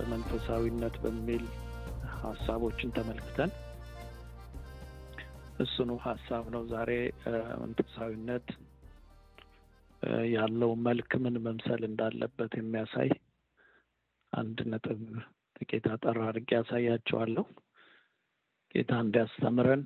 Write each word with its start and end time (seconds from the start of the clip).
ለመንፈሳዊነት 0.00 0.94
በሚል 1.02 1.44
ሀሳቦችን 2.20 2.94
ተመልክተን 2.96 3.50
እሱኑ 5.60 5.90
ሀሳብ 6.04 6.44
ነው 6.54 6.62
ዛሬ 6.70 6.90
መንፈሳዊነት 7.62 8.46
ያለው 10.34 10.70
መልክ 10.86 11.10
ምን 11.24 11.34
መምሰል 11.46 11.82
እንዳለበት 11.88 12.52
የሚያሳይ 12.58 13.10
አንድ 14.32 14.58
ነጥብ 14.72 15.00
ጥቂት 15.56 15.86
አጠር 15.94 16.18
አድርጌ 16.26 16.50
ያሳያቸዋለሁ። 16.56 17.44
ጌታ 18.74 18.92
እንዲያስተምረን 19.04 19.82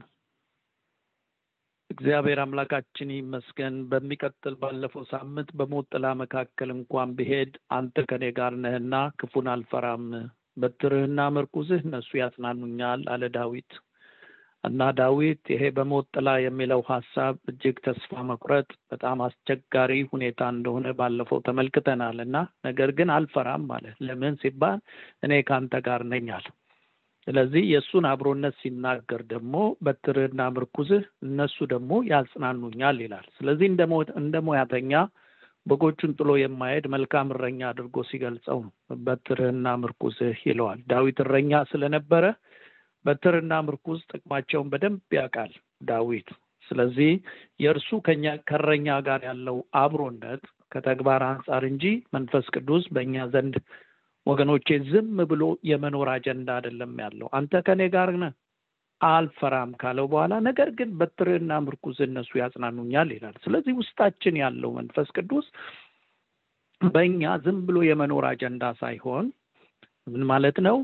እግዚአብሔር 1.95 2.39
አምላካችን 2.43 3.09
ይመስገን። 3.15 3.75
በሚቀጥል 3.91 4.55
ባለፈው 4.63 5.03
ሳምንት 5.11 5.49
በሞት 5.59 5.87
ጥላ 5.93 6.07
መካከል 6.21 6.71
እንኳን 6.75 7.11
ብሄድ 7.19 7.53
አንተ 7.77 8.05
ከኔ 8.11 8.25
ጋር 8.39 8.55
ነህና 8.63 8.95
ክፉን 9.21 9.49
አልፈራም፣ 9.53 10.07
በትርህና 10.63 11.21
ምርኩዝህ 11.37 11.81
እነሱ 11.87 12.11
ያጽናኑኛል 12.21 13.03
አለ 13.15 13.23
ዳዊት 13.37 13.71
እና 14.65 14.83
ዳዊት 14.99 15.43
ይሄ 15.53 15.63
በሞት 15.77 16.07
ጥላ 16.15 16.29
የሚለው 16.43 16.81
ሀሳብ 16.91 17.35
እጅግ 17.51 17.79
ተስፋ 17.87 18.23
መቁረጥ 18.29 18.69
በጣም 18.93 19.19
አስቸጋሪ 19.27 19.93
ሁኔታ 20.13 20.43
እንደሆነ 20.55 20.95
ባለፈው 21.01 21.41
ተመልክተናል 21.49 22.19
እና 22.25 22.37
ነገር 22.69 22.93
ግን 22.99 23.11
አልፈራም 23.17 23.65
ማለት 23.73 23.97
ለምን 24.09 24.37
ሲባል 24.43 24.79
እኔ 25.23 25.43
ከአንተ 25.49 25.83
ጋር 25.89 26.03
አለ። 26.09 26.47
ስለዚህ 27.27 27.63
የእሱን 27.69 28.05
አብሮነት 28.09 28.55
ሲናገር 28.63 29.21
ደግሞ 29.31 29.55
በትርህና 29.85 30.41
ምርኩዝህ 30.57 31.05
እነሱ 31.27 31.57
ደግሞ 31.73 31.93
ያጽናኑኛል 32.11 32.99
ይላል። 33.05 33.27
ስለዚህ 33.37 33.67
እንደ 34.21 34.37
ሙያተኛ 34.47 34.93
በጎቹን 35.67 36.11
ጥሎ 36.19 36.31
የማሄድ 36.39 36.87
መልካም 36.95 37.31
እረኛ 37.35 37.61
አድርጎ 37.69 37.97
ሲገልጸው 38.09 38.59
ነው 38.65 38.73
በትርህና 39.05 39.69
ምርኩዝህ 39.83 40.41
ይለዋል። 40.49 40.81
ዳዊት 40.91 41.21
እረኛ 41.25 41.63
ስለነበረ 41.71 42.25
በትርና 43.05 43.55
ምርኩዝ 43.67 44.01
ጥቅማቸውን 44.11 44.69
በደንብ 44.73 45.15
ያውቃል 45.19 45.53
ዳዊት። 45.89 46.29
ስለዚህ 46.69 47.11
የእርሱ 47.63 47.89
ከኛ 48.07 48.27
ከእረኛ 48.49 48.89
ጋር 49.09 49.23
ያለው 49.29 49.57
አብሮነት 49.81 50.45
ከተግባር 50.73 51.23
አንጻር 51.27 51.63
እንጂ 51.71 51.85
መንፈስ 52.15 52.47
ቅዱስ 52.55 52.85
በእኛ 52.95 53.17
ዘንድ 53.35 53.57
ወገኖቼ 54.27 54.77
ዝም 54.89 55.17
ብሎ 55.31 55.43
የመኖር 55.71 56.09
አጀንዳ 56.13 56.49
አይደለም 56.59 56.93
ያለው። 57.03 57.29
አንተ 57.39 57.61
ከኔ 57.67 57.83
ጋር 57.95 58.11
ነህ 58.17 58.33
አልፈራም 59.01 59.71
ካለው 59.81 60.07
በኋላ 60.11 60.35
ነገር 60.47 60.69
ግን 60.79 60.91
በትርህና 60.99 61.53
ምርኩዝ 61.65 61.99
እነሱ 62.07 62.31
ያጽናኑኛል 62.41 63.09
ይላል። 63.15 63.37
ስለዚህ 63.45 63.73
ውስጣችን 63.81 64.37
ያለው 64.43 64.71
መንፈስ 64.79 65.09
ቅዱስ 65.17 65.47
በእኛ 66.81 67.33
ዝም 67.45 67.59
ብሎ 67.67 67.79
የመኖር 67.89 68.25
አጀንዳ 68.31 68.65
ሳይሆን 68.81 69.27
ምን 70.07 70.23
ማለት 70.31 70.59
ነው? 70.67 70.77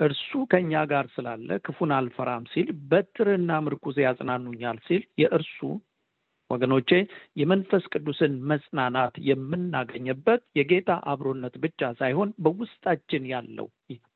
እርሱ 0.00 0.30
ከኛ 0.50 0.72
ጋር 0.90 1.06
ስላለ 1.14 1.48
ክፉን 1.64 1.92
አልፈራም 1.96 2.44
ሲል 2.50 2.68
በትርህና 2.90 3.52
ምርኩዝ 3.64 3.96
ያጽናኑኛል 4.04 4.76
ሲል 4.86 5.02
የእርሱ 5.22 5.58
ወገኖቼ 6.50 6.90
የመንፈስ 7.36 7.84
ቅዱስን 7.92 8.34
መጽናናት 8.50 9.14
የምናገኝበት 9.28 10.42
የጌታ 10.58 10.90
አብሮነት 11.12 11.54
ብቻ 11.64 11.90
ሳይሆን 11.98 12.30
በውስጣችን 12.44 13.24
ያለው 13.32 13.66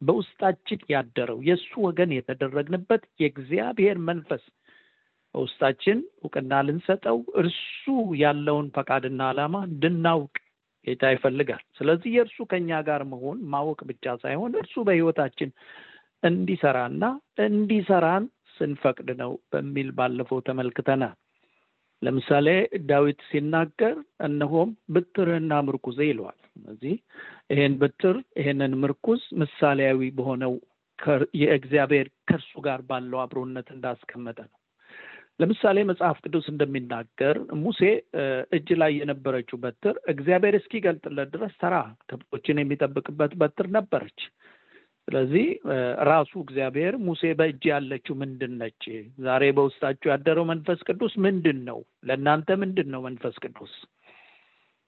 በውስጣችን 0.02 0.80
ያደረው 0.94 1.40
የእሱ 1.48 1.72
ወገን 1.86 2.12
የተደረግንበት 2.16 3.04
የእግዚአብሔር 3.22 3.98
መንፈስ 4.08 4.44
በውስጣችን 5.34 5.98
እውቅና 6.22 6.54
ልንሰጠው 6.66 7.18
እርሱ 7.42 7.84
ያለውን 8.22 8.66
ፈቃድና 8.74 9.22
ዓላማ 9.30 9.56
እንድናውቅ 9.68 10.34
ጌታ 10.86 11.12
ይፈልጋል። 11.14 11.62
ስለዚህ 11.78 12.10
የእርሱ 12.14 12.38
ከኛ 12.50 12.80
ጋር 12.88 13.02
መሆን 13.12 13.38
ማወቅ 13.52 13.80
ብቻ 13.90 14.14
ሳይሆን 14.22 14.52
እርሱ 14.60 14.74
በሕይወታችን 14.88 15.50
እንዲሰራና 16.22 17.04
እንዲሰራን 17.46 18.24
ስንፈቅድ 18.56 19.08
ነው 19.20 19.32
በሚል 19.52 19.88
ባለፈው 19.98 20.40
ተመልክተናል። 20.48 21.14
ለምሳሌ 22.02 22.48
ዳዊት 22.88 23.20
ሲናገር 23.28 23.94
እነሆም 24.26 24.70
ብትርህና 24.94 25.52
ምርኩዜ 25.66 26.00
ይለዋል። 26.08 26.38
ስለዚህ 26.54 26.94
ይሄን 27.52 27.74
ብትር 27.82 28.16
ይሄንን 28.40 28.74
ምርኩዝ 28.82 29.22
ምሳሌያዊ 29.42 30.10
በሆነው 30.18 30.54
የእግዚአብሔር 31.40 32.08
ከእርሱ 32.28 32.52
ጋር 32.66 32.80
ባለው 32.90 33.20
አብሮነት 33.22 33.68
እንዳስቀመጠ 33.74 34.38
ነው። 34.44 34.58
ለምሳሌ 35.40 35.78
መጽሐፍ 35.90 36.16
ቅዱስ 36.24 36.46
እንደሚናገር 36.50 37.36
ሙሴ 37.62 37.80
እጅ 38.56 38.68
ላይ 38.80 38.92
የነበረችው 38.98 39.56
በትር 39.62 39.96
እግዚአብሔር 40.12 40.54
እስኪገልጥለት 40.58 41.30
ድረስ 41.34 41.54
ተራ 41.62 41.76
ከብቶችን 42.08 42.60
የሚጠብቅበት 42.62 43.32
በትር 43.40 43.68
ነበረች። 43.78 44.20
ስለዚህ 45.08 45.46
ራሱ 46.08 46.32
እግዚአብሔር 46.42 46.94
ሙሴ 47.06 47.32
በእጅ 47.38 47.62
ያለችው 47.70 48.14
ምንድን 48.20 48.52
ነች? 48.60 48.82
ዛሬ 49.24 49.42
በውስጣችሁ 49.56 50.08
ያደረው 50.12 50.44
መንፈስ 50.50 50.80
ቅዱስ 50.88 51.14
ምንድን 51.24 51.58
ነው? 51.68 51.78
ለእናንተ 52.04 52.56
ምንድን 52.62 52.88
ነው 52.94 53.00
መንፈስ 53.02 53.34
ቅዱስ? 53.44 53.72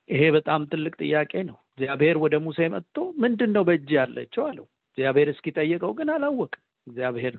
ይሄ 0.08 0.22
በጣም 0.36 0.62
ትልቅ 0.72 0.94
ጥያቄ 1.02 1.32
ነው። 1.50 1.58
እግዚአብሔር 1.72 2.16
ወደ 2.24 2.34
ሙሴ 2.46 2.68
መጥቶ 2.74 2.96
ምንድን 3.22 3.50
ነው 3.56 3.62
በእጅ 3.68 3.90
ያለችው 3.98 4.42
አለው። 4.48 4.66
እግዚአብሔር 4.88 5.28
እስኪጠይቀው 5.32 5.92
ግን 5.98 6.08
አላወቅም 6.14 6.62
እግዚአብሔር። 6.86 7.36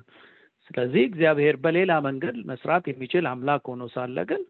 ስለዚህ 0.70 1.02
እግዚአብሔር 1.08 1.56
በሌላ 1.64 1.92
መንገድ 2.06 2.36
መስራት 2.48 2.84
የሚችል 2.90 3.24
አምላክ 3.32 3.64
ሆኖ 3.70 3.82
ሳለ 3.94 4.18
ግን 4.30 4.42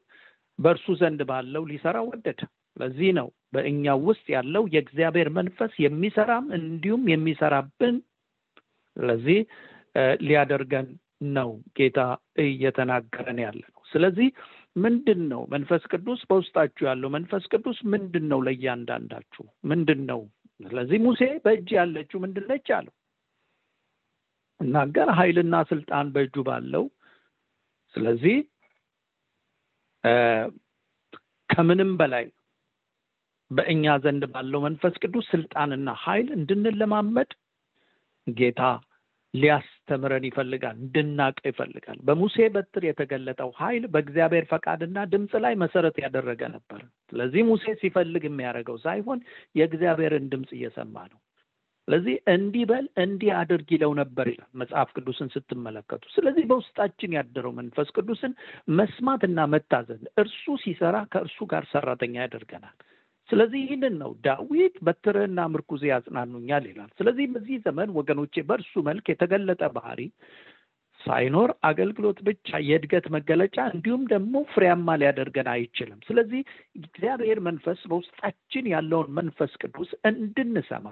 በእርሱ 0.59 0.87
ዘንድ 1.01 1.21
ባለው 1.31 1.65
ሊሰራ 1.71 1.97
ወደደ። 2.09 2.39
ለዚህ 2.77 3.11
ነው 3.19 3.29
በእኛ 3.55 3.95
ውስጥ 4.07 4.27
ያለው 4.35 4.65
የእግዚአብሔር 4.73 5.29
መንፈስ 5.39 5.73
የሚሰራም 5.85 6.47
እንዲሁም 6.59 7.05
የሚሰራብን 7.13 7.97
ስለዚህ 8.97 9.39
ሊያደርገን 10.23 10.87
ነው 11.37 11.51
ጌታ 11.79 12.01
እየተናገረን 12.45 13.39
ያለ 13.45 13.61
ነው። 13.67 13.83
ስለዚህ 13.93 14.29
ምንድን 14.77 15.21
ነው 15.29 15.43
መንፈስ 15.53 15.83
ቅዱስ 15.93 16.21
በውስጣችሁ 16.31 16.85
ያለው 16.89 17.09
መንፈስ 17.09 17.45
ቅዱስ 17.53 17.79
ምንድን 17.93 18.25
ነው? 18.29 18.41
ለእያንዳንዳችሁ 18.47 19.45
ምንድን 19.65 20.01
ነው? 20.11 20.21
ስለዚህ 20.61 20.99
ሙሴ 21.07 21.23
በእጅ 21.45 21.69
ያለችው 21.79 22.19
ምንድን 22.25 22.47
ነች 22.51 22.69
አለው። 22.77 22.95
እናገር 24.61 25.09
ኃይልና 25.19 25.57
ስልጣን 25.71 26.07
በእጁ 26.15 26.37
ባለው 26.49 26.85
ስለዚህ 27.95 28.37
ከምንም 31.49 31.91
በላይ 32.01 32.25
በእኛ 33.51 33.95
ዘንድ 34.05 34.23
ባለው 34.33 34.61
መንፈስ 34.65 34.95
ቅዱስ 35.03 35.27
ስልጣንና 35.33 35.91
ኃይል 36.05 36.29
እንድንለማመድ 36.39 37.31
ጌታ 38.27 38.63
ሊያስተምረን 39.35 40.25
ይፈልጋል፣ 40.29 40.77
እንድናቀው 40.81 41.47
ይፈልጋል። 41.51 41.99
በሙሴ 42.07 42.37
በትር 42.55 42.83
የተገለጠው 42.89 43.51
ኃይል 43.59 43.85
በእግዚአብሔር 43.93 44.45
ፈቃድና 44.53 44.99
ድምፅ 45.13 45.33
ላይ 45.45 45.55
መሰረት 45.63 45.97
ያደረገ 46.05 46.43
ነበር። 46.55 46.81
ስለዚህ 47.11 47.43
ሙሴ 47.49 47.75
ሲፈልግ 47.81 48.25
የሚያደርገው 48.29 48.79
ሳይሆን 48.85 49.21
የእግዚአብሔርን 49.55 50.31
ድምፅ 50.33 50.53
እየሰማ 50.59 50.97
ነው። 51.13 51.19
ስለዚህ 51.89 52.15
እንዲህ 52.33 52.65
በል 52.71 52.87
እንዲህ 53.03 53.31
አድርግ 53.41 53.69
ይለው 53.75 53.93
ነበር 53.99 54.27
ይላል 54.31 54.49
መጽሐፍ 54.61 54.89
ቅዱስን 54.97 55.29
ስትመለከቱ። 55.35 56.03
ስለዚህ 56.15 56.45
በውስጣችን 56.51 57.17
ያደረው 57.17 57.53
መንፈስ 57.59 57.89
ቅዱስን 57.97 58.33
መስማትና 58.77 59.39
መታዘዝ 59.53 60.03
እርሱ 60.23 60.57
ሲሰራ 60.65 60.97
ከእርሱ 61.13 61.39
ጋር 61.53 61.65
ሰራተኛ 61.73 62.15
ያደርገናል። 62.25 62.77
ስለዚህ 63.31 63.61
ይህንን 63.65 63.95
ነው 64.01 64.11
ዳዊት 64.25 64.75
በትርህና 64.87 65.41
ምርኩዜ 65.53 65.83
ያጽናኑኛል 65.91 66.65
ይላል። 66.71 66.91
ስለዚህ 66.99 67.27
በዚህ 67.33 67.57
ዘመን 67.65 67.89
ወገኖቼ 67.99 68.45
በእርሱ 68.49 68.83
መልክ 68.89 69.07
የተገለጠ 69.13 69.63
ባህሪ 69.77 70.01
ሳይኖር 71.01 71.51
አገልግሎት 71.69 72.19
ብቻ 72.29 72.59
የእድገት 72.69 73.07
መገለጫ 73.15 73.57
እንዲሁም 73.73 74.05
ደግሞ 74.13 74.37
ፍሬያማ 74.53 74.97
ሊያደርገን 75.01 75.49
አይችልም። 75.53 75.99
ስለዚህ 76.07 76.41
እግዚአብሔር 76.81 77.41
መንፈስ 77.49 77.81
በውስጣችን 77.91 78.71
ያለውን 78.73 79.11
መንፈስ 79.19 79.53
ቅዱስ 79.63 79.91
እንድንሰማ 80.11 80.87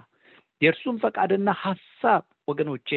የእርሱን 0.61 0.97
ፈቃድና 1.03 1.51
ሀሳብ 1.63 2.23
ወገኖቼ 2.49 2.89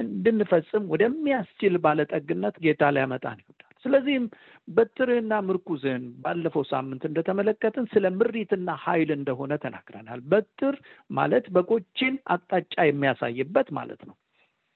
እንድንፈጽም 0.00 0.84
ወደሚያስችል 0.92 1.74
ባለጠግነት 1.84 2.56
ጌታ 2.64 2.90
ሊያመጣን 2.94 3.38
ይወዳል። 3.42 3.61
ስለዚህም 3.84 4.24
በትርህና 4.68 5.32
ምርኩዝህን 5.46 6.04
ባለፈው 6.24 6.64
ሳምንት 6.70 7.02
እንደተመለከትን 7.08 7.86
ስለ 7.92 8.06
ምሪትና 8.18 8.74
ኃይል 8.84 9.10
እንደሆነ 9.16 9.52
ተናግረናል። 9.64 10.20
በትር 10.32 10.76
ማለት 11.10 11.46
በጎችን 11.56 12.16
አቅጣጫ 12.34 12.74
የሚያሳይበት 12.88 13.70
ማለት 13.78 14.02
ነው። 14.08 14.16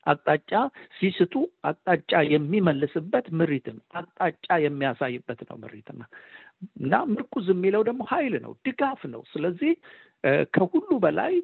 አቅጣጫ 0.06 0.53
ሲስቱ 0.99 1.35
አቅጣጫ 1.69 2.12
የሚመልስበት 2.32 3.29
ምሪትን 3.38 3.79
አቅጣጫ 3.99 4.49
የሚያሳይበት 4.64 5.41
ነው 5.49 5.56
ምሪትና 5.62 6.02
እና 6.79 6.94
ምርኩዝ 7.12 7.47
የሚለው 7.52 7.82
ደግሞ 7.88 8.02
ኃይል 8.12 8.35
ነው፣ 8.44 8.52
ድጋፍ 8.67 9.00
ነው። 9.14 9.23
ስለዚህ 9.32 9.73
ከሁሉ 10.55 10.88
በላይ 11.05 11.35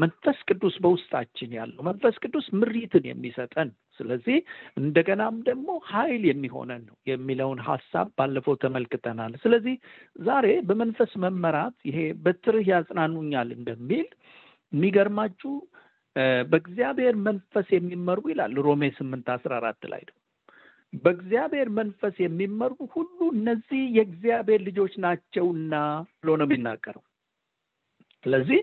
መንፈስ 0.00 0.38
ቅዱስ 0.48 0.74
በውስጣችን 0.84 1.50
ያለው 1.58 1.82
መንፈስ 1.86 2.16
ቅዱስ 2.24 2.46
ምሪትን 2.60 3.04
የሚሰጠን 3.08 3.68
ስለዚህ 4.02 4.38
እንደገናም 4.80 5.36
ደግሞ 5.48 5.68
ኃይል 5.90 6.22
የሚሆነን 6.28 6.82
ነው 6.88 6.96
የሚለውን 7.10 7.60
ሀሳብ 7.66 8.08
ባለፈው 8.18 8.56
ተመልክተናል። 8.62 9.34
ስለዚህ 9.42 9.76
ዛሬ 10.22 10.46
በመንፈስ 10.68 11.12
መመራት 11.24 11.76
ይሄ 11.90 11.98
በትርህ 12.24 12.66
ያጽናኑኛል 12.72 13.50
እንደሚል 13.56 14.08
የሚገርማችሁ 14.72 15.52
በእግዚአብሔር 16.46 17.14
መንፈስ 17.26 17.68
የሚመሩ 17.74 18.20
ይላል 18.30 18.56
ሮሜ 18.66 18.82
ስምንት 18.96 19.28
አስራ 19.34 19.52
አራት 19.60 19.82
ላይ 19.92 20.02
ነው። 20.08 20.16
በእግዚአብሔር 21.02 21.68
መንፈስ 21.76 22.16
የሚመሩ 22.22 22.74
ሁሉ 22.94 23.18
እነዚህ 23.36 23.82
የእግዚአብሔር 23.96 24.60
ልጆች 24.66 24.94
ናቸውና 25.04 25.74
ብሎ 26.20 26.30
ነው 26.40 26.46
የሚናገረው። 26.48 27.02
ስለዚህ 28.24 28.60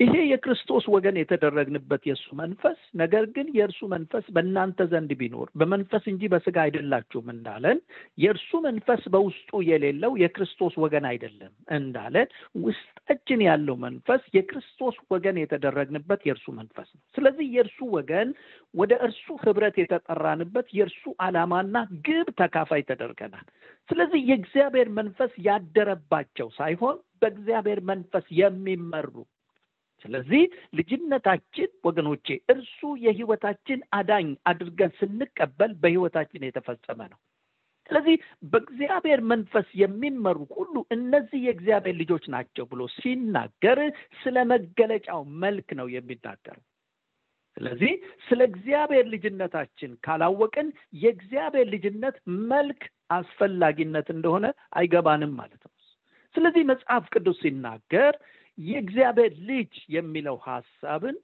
ይሄ 0.00 0.14
የክርስቶስ 0.26 0.84
ወገን 0.94 1.16
የተደረግንበት 1.18 2.02
የእሱ 2.08 2.26
መንፈስ 2.40 2.78
ነገር 3.00 3.24
ግን 3.36 3.46
የእርሱ 3.56 3.80
መንፈስ 3.92 4.24
በእናንተ 4.34 4.86
ዘንድ 4.90 5.10
ቢኖር 5.20 5.48
በመንፈስ 5.60 6.04
እንጂ 6.12 6.28
በስጋ 6.32 6.56
አይደላችሁም 6.64 7.28
እንዳለን 7.34 7.78
የእርሱ 8.18 8.60
መንፈስ 8.66 9.02
በውስጡ 9.14 9.60
የሌለው 9.68 10.12
የክርስቶስ 10.22 10.74
ወገን 10.84 11.04
አይደለም 11.10 11.52
እንዳለን 11.76 12.28
ውስጣችን 12.64 13.42
ያለው 13.46 13.76
መንፈስ 13.86 14.24
የክርስቶስ 14.36 14.98
ወገን 15.14 15.38
የተደረግንበት 15.42 16.20
የእርሱ 16.28 16.46
መንፈስ 16.58 16.90
ነው። 16.94 17.02
ስለዚህ 17.16 17.46
የእርሱ 17.56 17.78
ወገን 17.96 18.28
ወደ 18.74 18.92
እርሱ 19.06 19.26
ህብረት 19.44 19.78
የተጠራንበት 19.80 20.68
የእርሱ 20.78 21.14
ዓላማና 21.26 21.74
ግብ 22.06 22.28
ተካፋይ 22.40 22.84
ተደርገናል። 22.90 23.46
ስለዚህ 23.90 24.20
የእግዚአብሔር 24.30 24.90
መንፈስ 24.98 25.32
ያደረባቸው 25.48 26.50
ሳይሆን 26.56 26.98
በእግዚአብሔር 27.20 27.82
መንፈስ 27.90 28.26
የሚመሩ 28.38 29.12
ስለዚህ 30.04 30.42
ልጅነታችን 30.78 31.70
ወገኖቼ 31.84 32.26
እርሱ 32.52 32.80
የህይወታችን 33.04 33.80
አዳኝ 33.98 34.28
አድርገን 34.50 34.92
ስንቀበል 34.98 35.72
በህይወታችን 35.82 36.46
የተፈጸመ 36.46 37.00
ነው። 37.12 37.18
ስለዚህ 37.90 38.16
በእግዚአብሔር 38.52 39.20
መንፈስ 39.30 39.68
የሚመሩ 39.80 40.38
ሁሉ 40.54 40.74
እነዚህ 40.94 41.40
የእግዚአብሔር 41.44 41.96
ልጆች 42.00 42.24
ናቸው 42.34 42.64
ብሎ 42.70 42.82
ሲናገር 42.96 43.80
ስለ 44.22 44.36
መገለጫው 44.52 45.20
መልክ 45.44 45.68
ነው 45.80 45.88
የሚናገረው። 45.92 46.64
ስለዚህ 47.56 47.92
ስለ 48.26 48.40
እግዚአብሔር 48.50 49.06
ልጅነታችን 49.12 49.92
ካላወቅን 50.04 50.68
የእግዚአብሔር 51.02 51.68
ልጅነት 51.74 52.16
መልክ 52.50 52.82
አስፈላጊነት 53.10 54.08
እንደሆነ 54.14 54.46
አይገባንም 54.72 55.32
ማለት 55.38 55.62
ነው። 55.64 55.72
ስለዚህ 56.34 56.62
መጽሐፍ 56.70 57.04
ቅዱስ 57.14 57.38
ሲናገር 57.42 58.14
የእግዚአብሔር 58.58 59.32
ልጅ 59.48 59.72
የሚለው 59.96 60.36
ሀሳብን 60.46 61.16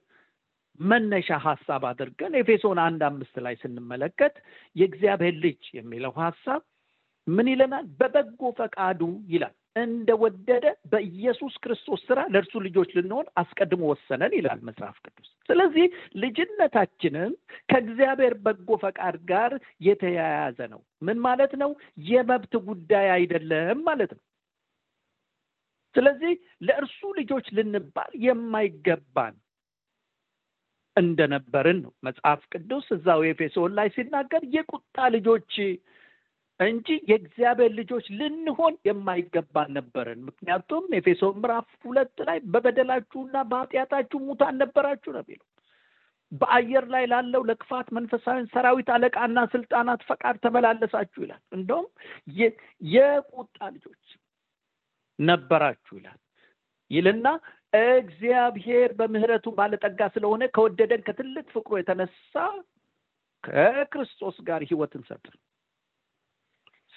መነሻ 0.79 1.29
ሀሳብ 1.45 1.83
አድርገን 1.89 2.35
ኤፌሶን 2.39 2.79
አንድ 2.83 3.01
አምስት 3.07 3.35
ላይ 3.45 3.55
ስንመለከት 3.61 4.35
የእግዚአብሔር 4.75 5.35
ልጅ 5.43 5.63
የሚለው 5.77 6.13
ሀሳብ 6.21 6.61
ምን 7.27 7.47
ይለናል? 7.51 7.85
በበጎ 7.99 8.41
ፈቃዱ 8.57 9.01
ይላል 9.33 9.53
እንደወደደ 9.75 10.65
በኢየሱስ 10.91 11.53
ክርስቶስ 11.63 12.01
ስራ 12.07 12.19
ለእርሱ 12.33 12.53
ልጆች 12.65 12.89
ልንሆን 12.97 13.27
አስቀድሞ 13.41 13.83
ወሰነን 13.91 14.33
ይላል 14.37 14.59
መጽሐፍ 14.67 14.97
ቅዱስ። 15.05 15.29
ስለዚህ 15.49 15.85
ልጅነታችንም 16.23 17.31
ከእግዚአብሔር 17.69 18.33
በጎ 18.45 18.77
ፈቃድ 18.83 19.15
ጋር 19.31 19.53
የተያያዘ 19.87 20.59
ነው። 20.73 20.81
ምን 21.01 21.17
ማለት 21.25 21.53
ነው? 21.63 21.71
የመብት 22.09 22.53
ጉዳይ 22.67 23.09
አይደለም 23.15 23.79
ማለት 23.89 24.13
ነው። 24.15 24.21
ስለዚህ 25.95 26.33
ለእርሱ 26.67 26.99
ልጆች 27.17 27.47
ልንባል 27.57 28.11
የማይገባን 28.25 29.35
እንደነበርን 30.95 31.77
ነው 31.83 31.91
መጽሐፍ 32.07 32.41
ቅዱስ 32.53 32.87
እዛው 32.95 33.21
ኤፌሶን 33.29 33.71
ላይ 33.77 33.87
ሲናገር 33.95 34.43
የቁጣ 34.55 35.05
ልጆች 35.15 35.53
እንጂ 36.59 36.87
የእግዚአብሔር 37.09 37.71
ልጆች 37.77 38.05
ልንሆን 38.19 38.73
የማይገባን 38.87 39.69
ነበርን። 39.77 40.19
ምክንያቱም 40.27 40.83
ኤፌሶን 40.97 41.39
ምዕራፍ 41.39 41.69
ሁለት 41.85 42.17
ላይ 42.27 42.37
በበደላችሁና 42.51 43.37
በኃጢአታችሁ 43.49 44.19
ሙታን 44.27 44.59
ነበራችሁ 44.61 45.11
ነው 45.15 45.23
የሚለው። 45.23 45.47
በአየር 46.31 46.85
ላይ 46.93 47.03
ላለው 47.11 47.41
ለክፋት 47.49 47.87
መንፈሳዊን 47.97 48.45
ሰራዊት 48.53 48.87
አለቃና 48.93 49.39
ስልጣናት 49.51 50.01
ፈቃድ 50.07 50.37
ተመላለሳችሁ 50.45 51.19
ይላል። 51.25 51.41
እንደውም 51.57 51.87
የቁጣ 52.91 53.57
ልጆች 53.75 54.03
ነበራችሁ 55.19 55.93
ይላል 55.99 56.19
ይልና 56.91 57.27
እግዚአብሔር 57.97 58.89
በምሕረቱ 58.97 59.45
ባለጠጋ 59.57 60.01
ስለሆነ 60.15 60.43
ከወደደን 60.55 61.01
ከትልቅ 61.07 61.45
ፍቅሩ 61.53 61.73
የተነሳ 61.79 62.33
ከክርስቶስ 63.43 64.35
ጋር 64.47 64.61
ሕይወትን 64.69 65.03
ሰጠን። 65.07 65.37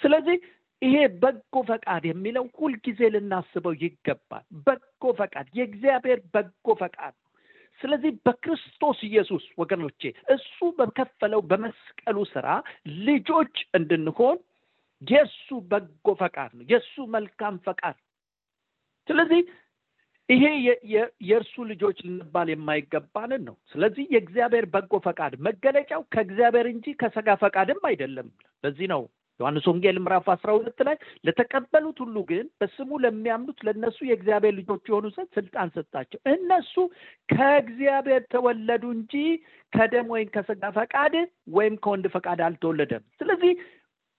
ስለዚህ 0.01 0.37
ይሄ 0.83 0.95
በጎ 1.23 1.57
ፈቃድ 1.69 2.03
የሚለው 2.07 2.45
ሁልጊዜ 2.59 3.01
ልናስበው 3.15 3.75
ይገባል። 3.83 4.45
በጎ 4.67 5.13
ፈቃድ 5.21 5.47
የእግዚአብሔር 5.59 6.21
በጎ 6.35 6.75
ፈቃድ 6.83 7.15
ነው። 7.17 7.23
ስለዚህ 7.81 8.11
በክርስቶስ 8.27 8.99
ኢየሱስ 9.09 9.45
ወገኖቼ 9.61 10.03
እሱ 10.35 10.59
በከፈለው 10.79 11.41
በመስቀሉ 11.51 12.19
ስራ 12.31 12.47
ልጆች 13.07 13.57
እንድንሆን 13.79 14.39
የእሱ 15.03 15.49
በጎ 15.71 16.09
ፈቃድ 16.21 16.51
ነው፣ 16.59 16.65
የእሱ 16.71 16.95
መልካም 17.15 17.57
ፈቃድ 17.67 17.97
ስለዚህ 19.09 19.41
ይሄ 20.29 20.45
የእርሱ 21.27 21.65
ልጆች 21.69 21.99
ልንባል 22.07 22.49
የማይገባንን 22.53 23.43
ነው። 23.49 23.57
ስለዚህ 23.73 24.05
የእግዚአብሔር 24.15 24.65
በጎ 24.73 24.99
ፈቃድ 25.05 25.35
መገለጫው 25.47 26.03
ከእግዚአብሔር 26.15 26.67
እንጂ 26.73 26.95
ከሰጋ 27.03 27.37
ፈቃድም 27.43 27.81
አይደለም። 27.91 28.29
ለዚህ 28.65 28.89
ነው 28.93 29.03
ዮሐንስ 29.41 29.65
ወንጌል 29.71 29.97
ምዕራፍ 30.03 30.27
አስራ 30.35 30.51
ሁለት 30.57 30.79
ላይ 30.87 30.97
ለተቀበሉት 31.27 31.99
ሁሉ 32.03 32.17
ግን 32.29 32.47
በስሙ 32.61 32.99
ለሚያምኑት 33.03 33.59
ለእነሱ 33.67 33.99
የእግዚአብሔር 34.07 34.55
ልጆች 34.59 34.85
የሆኑ 34.89 35.07
ዘንድ 35.17 35.31
ስልጣን 35.37 35.71
ሰጣቸው። 35.75 36.21
እነሱ 36.33 36.75
ከእግዚአብሔር 37.29 38.23
ተወለዱ 38.33 38.85
እንጂ 38.95 39.15
ከደም 39.73 40.09
ወይም 40.15 40.29
ከስጋ 40.35 40.71
ፈቃድ 40.77 41.15
ወይም 41.53 41.77
ከወንድ 41.85 42.07
ፈቃድ 42.15 42.41
አልተወለደም። 42.47 43.05
ስለዚህ 43.21 43.53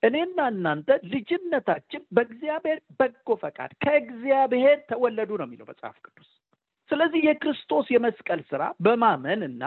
እኔና 0.04 0.40
እናንተ 0.52 0.90
ልጅነታችን 1.12 2.02
በእግዚአብሔር 2.16 2.80
በጎ 3.00 3.30
ፈቃድ 3.44 3.72
ከእግዚአብሔር 3.84 4.78
ተወለዱ 4.90 5.30
ነው 5.40 5.48
የሚለው 5.48 5.68
መጽሐፍ 5.72 5.96
ቅዱስ። 6.06 6.30
ስለዚህ 6.90 7.22
የክርስቶስ 7.28 7.88
የመስቀል 7.94 8.42
ስራ 8.50 8.64
በማመን 8.86 9.42
እና 9.48 9.64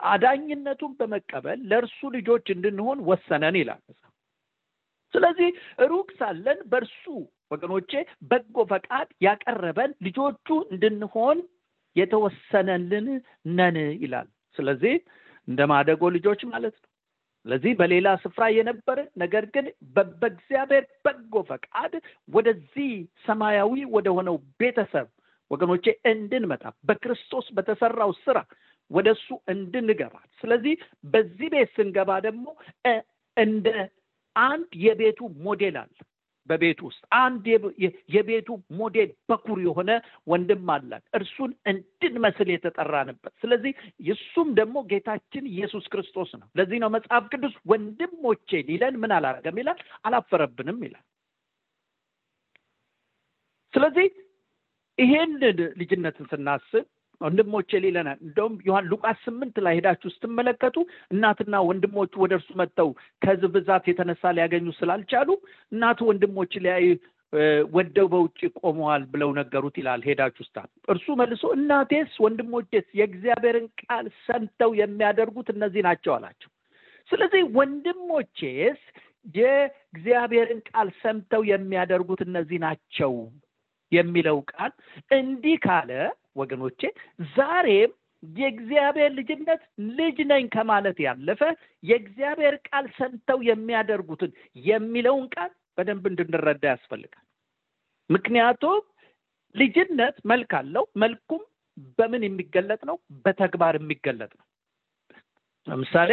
አዳኝነቱን 0.00 0.92
በመቀበል 0.98 1.58
ለእርሱ 1.70 2.00
ልጆች 2.16 2.46
እንድንሆን 2.54 2.98
ወሰነን 3.08 3.56
ይላል 3.60 3.80
ስለዚህ 5.14 5.48
ሩቅ 5.90 6.08
ሳለን 6.18 6.58
በእርሱ 6.72 7.04
ወገኖቼ 7.50 7.92
በጎ 8.30 8.64
ፈቃድ 8.70 9.08
ያቀረበን 9.26 9.92
ልጆቹ 10.06 10.48
እንድንሆን 10.72 11.38
የተወሰነልን 11.96 13.06
ነን 13.56 13.76
ይላል። 14.02 14.28
ስለዚህ 14.56 14.94
እንደ 15.48 15.60
ማደጎ 15.70 16.02
ልጆች 16.16 16.40
ማለት 16.52 16.74
ነው። 16.76 16.89
ስለዚህ 17.46 17.72
በሌላ 17.78 18.08
ስፍራ 18.22 18.44
የነበረ 18.54 18.98
ነገር 19.22 19.44
ግን 19.54 19.66
በእግዚአብሔር 20.20 20.84
በጎ 21.04 21.42
ፈቃድ 21.50 21.92
ወደዚህ 22.28 22.90
ሰማያዊ 23.26 23.84
ወደሆነው 23.94 24.36
ቤተሰብ 24.60 25.06
ወገኖቼ 25.50 25.84
እንድንመጣ 26.10 26.64
በክርስቶስ 26.88 27.46
በተሰራው 27.56 28.12
ስራ 28.24 28.38
ወደ 28.90 29.08
እሱ 29.16 29.28
እንድንገባ። 29.52 30.14
ስለዚህ 30.40 30.74
በዚህ 31.12 31.48
ቤት 31.54 31.70
ስንገባ 31.76 32.10
ደግሞ 32.26 32.46
እንደ 33.36 33.68
አንድ 34.36 34.70
የቤቱ 34.84 35.20
ሞዴል 35.44 35.76
አለ 35.82 35.92
በቤቱ 36.48 36.80
ውስጥ 36.88 37.02
አንድ 37.18 37.44
የቤቱ 38.14 38.48
ሞዴል 38.78 39.10
በኩር 39.30 39.58
የሆነ 39.64 39.90
ወንድም 40.26 40.70
አለን 40.74 41.02
እርሱን 41.18 41.50
እንድንመስል 41.70 42.48
የተጠራንበት። 42.52 43.32
ስለዚህ 43.42 43.72
እሱም 44.12 44.48
ደግሞ 44.58 44.76
ጌታችን 44.90 45.44
ኢየሱስ 45.52 45.84
ክርስቶስ 45.92 46.32
ነው። 46.40 46.48
ለዚህ 46.58 46.80
ነው 46.82 46.90
መጽሐፍ 46.96 47.26
ቅዱስ 47.32 47.54
ወንድሞቼ 47.70 48.62
ሊለን 48.68 48.96
ምን 49.02 49.14
አላረገም 49.16 49.60
ይላል? 49.62 49.78
አላፈረብንም 50.04 50.80
ይላል። 50.86 51.04
ስለዚህ 53.74 54.06
ይሄንን 54.98 55.42
ልጅነትን 55.80 56.26
ስናስብ 56.30 56.86
ወንድሞቼ 57.20 57.80
ሊለናል 57.84 58.18
እንደውም 58.26 58.54
ዮሐን 58.66 58.88
ሉቃስ 58.90 59.18
ስምንት 59.26 59.56
ላይ 59.64 59.74
ሄዳችሁ 59.78 60.10
ስትመለከቱ 60.14 60.76
እናትና 61.12 61.56
ወንድሞቹ 61.68 62.12
ወደ 62.22 62.34
እርሱ 62.38 62.50
መጥተው 62.60 62.90
ከህዝብ 63.22 63.52
ብዛት 63.56 63.86
የተነሳ 63.90 64.32
ሊያገኙ 64.36 64.68
ስላልቻሉ 64.78 65.28
እናቱ 65.72 65.98
ወንድሞች 66.10 66.54
ሊያይ 66.64 66.86
ወደው 67.74 68.06
በውጭ 68.12 68.38
ቆመዋል 68.60 69.02
ብለው 69.12 69.28
ነገሩት 69.36 69.76
ይላል። 69.80 70.00
ሄዳችሁ 70.06 70.44
ስታ 70.46 70.56
እርሱ 70.88 71.06
መልሶ 71.20 71.42
እናቴስ 71.56 72.14
ወንድሞቼስ 72.24 72.86
የእግዚአብሔርን 72.98 73.66
ቃል 73.82 74.06
ሰምተው 74.24 74.72
የሚያደርጉት 74.80 75.50
እነዚህ 75.54 75.84
ናቸው 75.88 76.14
አላቸው። 76.16 76.50
ስለዚህ 77.10 77.42
ወንድሞቼስ 77.58 78.80
የእግዚአብሔርን 79.36 80.60
ቃል 80.68 80.88
ሰምተው 81.00 81.42
የሚያደርጉት 81.50 82.20
እነዚህ 82.26 82.58
ናቸው 82.66 83.14
የሚለው 83.92 84.38
ቃል 84.52 84.72
እንዲህ 85.10 85.56
ካለ 85.64 85.90
ወገኖቼ 86.36 86.80
ዛሬም 87.34 87.92
የእግዚአብሔር 88.22 89.10
ልጅነት 89.18 89.60
ልጅ 89.98 90.16
ነኝ 90.30 90.44
ከማለት 90.54 90.98
ያለፈ 91.04 91.42
የእግዚአብሔር 91.82 92.56
ቃል 92.68 92.86
ሰምተው 92.98 93.38
የሚያደርጉትን 93.48 94.32
የሚለውን 94.66 95.26
ቃል 95.34 95.52
በደንብ 95.78 96.04
እንድንረዳ 96.10 96.64
ያስፈልጋል። 96.72 97.24
ምክንያቱም 98.10 98.80
ልጅነት 99.54 100.16
መልክ 100.24 100.52
አለው። 100.58 100.84
መልኩም 101.02 101.42
በምን 101.98 102.22
የሚገለጥ 102.26 102.80
ነው? 102.82 102.96
በተግባር 103.24 103.74
የሚገለጥ 103.78 104.32
ነው። 104.38 104.46
ለምሳሌ 105.66 106.12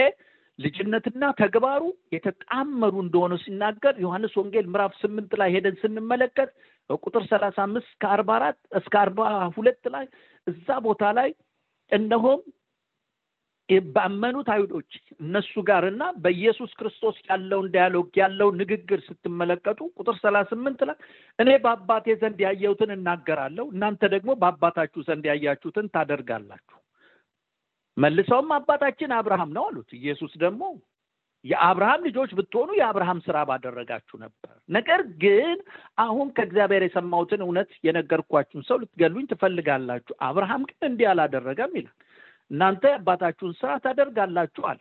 ልጅነትና 0.59 1.23
ተግባሩ 1.41 1.83
የተጣመሩ 2.15 2.93
እንደሆነ 3.03 3.33
ሲናገር 3.43 3.95
ዮሐንስ 4.03 4.33
ወንጌል 4.39 4.67
ምዕራፍ 4.73 4.93
ስምንት 5.01 5.33
ላይ 5.41 5.49
ሄደን 5.55 5.75
ስንመለከት 5.81 6.51
ቁጥር 6.99 7.23
ሰላሳ 7.31 7.57
አምስት 7.65 7.87
እስከ 7.89 8.05
አርባ 8.13 8.29
አራት 8.37 8.59
እስከ 8.79 8.93
አርባ 9.01 9.21
ሁለት 9.57 9.83
ላይ 9.95 10.05
እዛ 10.47 10.77
ቦታ 10.85 11.11
ላይ 11.17 11.29
እነሆም 11.91 12.41
ባመኑት 13.89 14.49
አይሁዶች 14.53 14.91
እነሱ 15.23 15.53
ጋር 15.69 15.83
እና 15.89 16.03
በኢየሱስ 16.23 16.71
ክርስቶስ 16.79 17.17
ያለውን 17.29 17.67
dialogue 17.73 18.11
ያለውን 18.21 18.55
ንግግር 18.61 18.99
ስትመለከቱ 19.07 19.79
ቁጥር 19.99 20.15
ሰላሳ 20.21 20.47
ስምንት 20.53 20.81
ላይ 20.89 20.97
እኔ 21.39 21.49
በአባቴ 21.65 22.15
ዘንድ 22.21 22.39
ያየሁትን 22.45 22.93
እናገራለሁ 22.95 23.65
እናንተ 23.73 24.09
ደግሞ 24.15 24.31
በአባታችሁ 24.41 25.01
ዘንድ 25.09 25.25
ያያችሁትን 25.31 25.91
ታደርጋላችሁ 25.95 26.77
መልሰውም 27.97 28.49
አባታችን 28.57 29.15
አብርሃም 29.17 29.51
ነው 29.55 29.63
አሉት። 29.67 29.89
ኢየሱስ 29.99 30.33
ደግሞ 30.43 30.63
የአብርሃም 31.45 32.01
ልጆች 32.07 32.31
ብትሆኑ 32.37 32.69
የአብርሃም 32.77 33.19
ስራ 33.25 33.37
ባደረጋችሁ 33.49 34.15
ነበር። 34.23 34.53
ነገር 34.69 35.01
ግን 35.23 35.57
አሁን 36.03 36.27
ከእግዚአብሔር 36.37 36.83
የሰማሁትን 36.85 37.41
እውነት 37.45 37.69
የነገርኳችሁን 37.87 38.65
ሰው 38.69 38.77
ልትገሉኝ 38.81 39.25
ትፈልጋላችሁ። 39.31 40.15
አብርሃም 40.27 40.63
ግን 40.69 40.87
እንዲህ 40.89 41.07
አላደረገም 41.11 41.73
ይላል። 41.79 41.95
እናንተ 42.51 42.83
አባታችሁን 42.97 43.55
ስራ 43.59 43.71
ታደርጋላችሁ 43.85 44.65
አለ። 44.69 44.79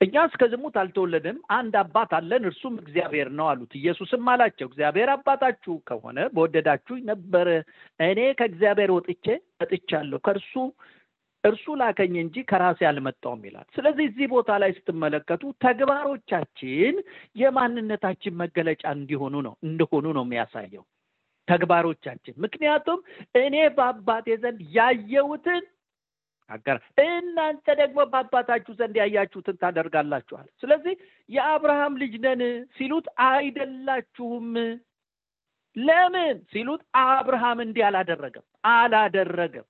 እኛ 0.00 0.14
እስከ 0.28 0.44
ዝሙት 0.52 0.76
አልተወለድም 0.80 1.36
አንድ 1.56 1.74
አባት 1.80 2.12
አለን 2.16 2.46
እርሱም 2.48 2.74
እግዚአብሔር 2.80 3.28
ነው 3.36 3.46
አሉት። 3.50 3.72
ኢየሱስም 3.80 4.24
አላቸው 4.32 4.66
እግዚአብሔር 4.68 5.10
አባታችሁ 5.14 5.74
ከሆነ 5.88 6.18
በወደዳችሁ 6.34 6.94
ነበረ። 7.10 7.48
እኔ 8.00 8.20
ከእግዚአብሔር 8.40 8.92
ወጥቼ 8.96 9.26
መጥቻለሁ። 9.60 10.18
ከእርሱ 10.26 10.54
እርሱ 11.44 11.74
ላከኝ 11.78 12.14
እንጂ 12.20 12.36
ከራሴ 12.50 12.80
አልመጣውም 12.88 13.42
ይላል። 13.46 13.66
ስለዚህ 13.76 14.04
እዚህ 14.10 14.26
ቦታ 14.32 14.50
ላይ 14.62 14.70
ስትመለከቱ 14.76 15.42
ተግባሮቻችን 15.64 16.96
የማንነታችን 17.42 18.38
መገለጫ 18.42 18.84
እንዲሆኑ 18.98 19.34
ነው 19.46 19.54
እንደሆኑ 19.66 20.06
ነው 20.18 20.24
የሚያሳየው 20.26 20.84
ተግባሮቻችን። 21.48 22.34
ምክንያቱም 22.44 22.98
እኔ 23.40 23.56
በአባቴ 23.76 24.36
ዘንድ 24.42 24.60
ያየሁትን 24.76 25.62
አገር 26.50 26.78
እናንተ 27.02 27.66
ደግሞ 27.80 27.98
በአባታችሁ 28.12 28.72
ዘንድ 28.78 28.96
ያያችሁትን 29.00 29.58
ታደርጋላችኋል። 29.60 30.46
ስለዚህ 30.62 30.94
የአብርሃም 31.28 31.94
ልጅ 32.02 32.14
ነን 32.24 32.42
ሲሉት 32.76 33.06
አይደላችሁም። 33.28 34.48
ለምን 35.76 36.38
ሲሉት 36.52 36.82
አብርሃም 37.04 37.60
እንዲህ 37.64 37.84
አላደረገም 37.88 38.44
አላደረገም 38.72 39.66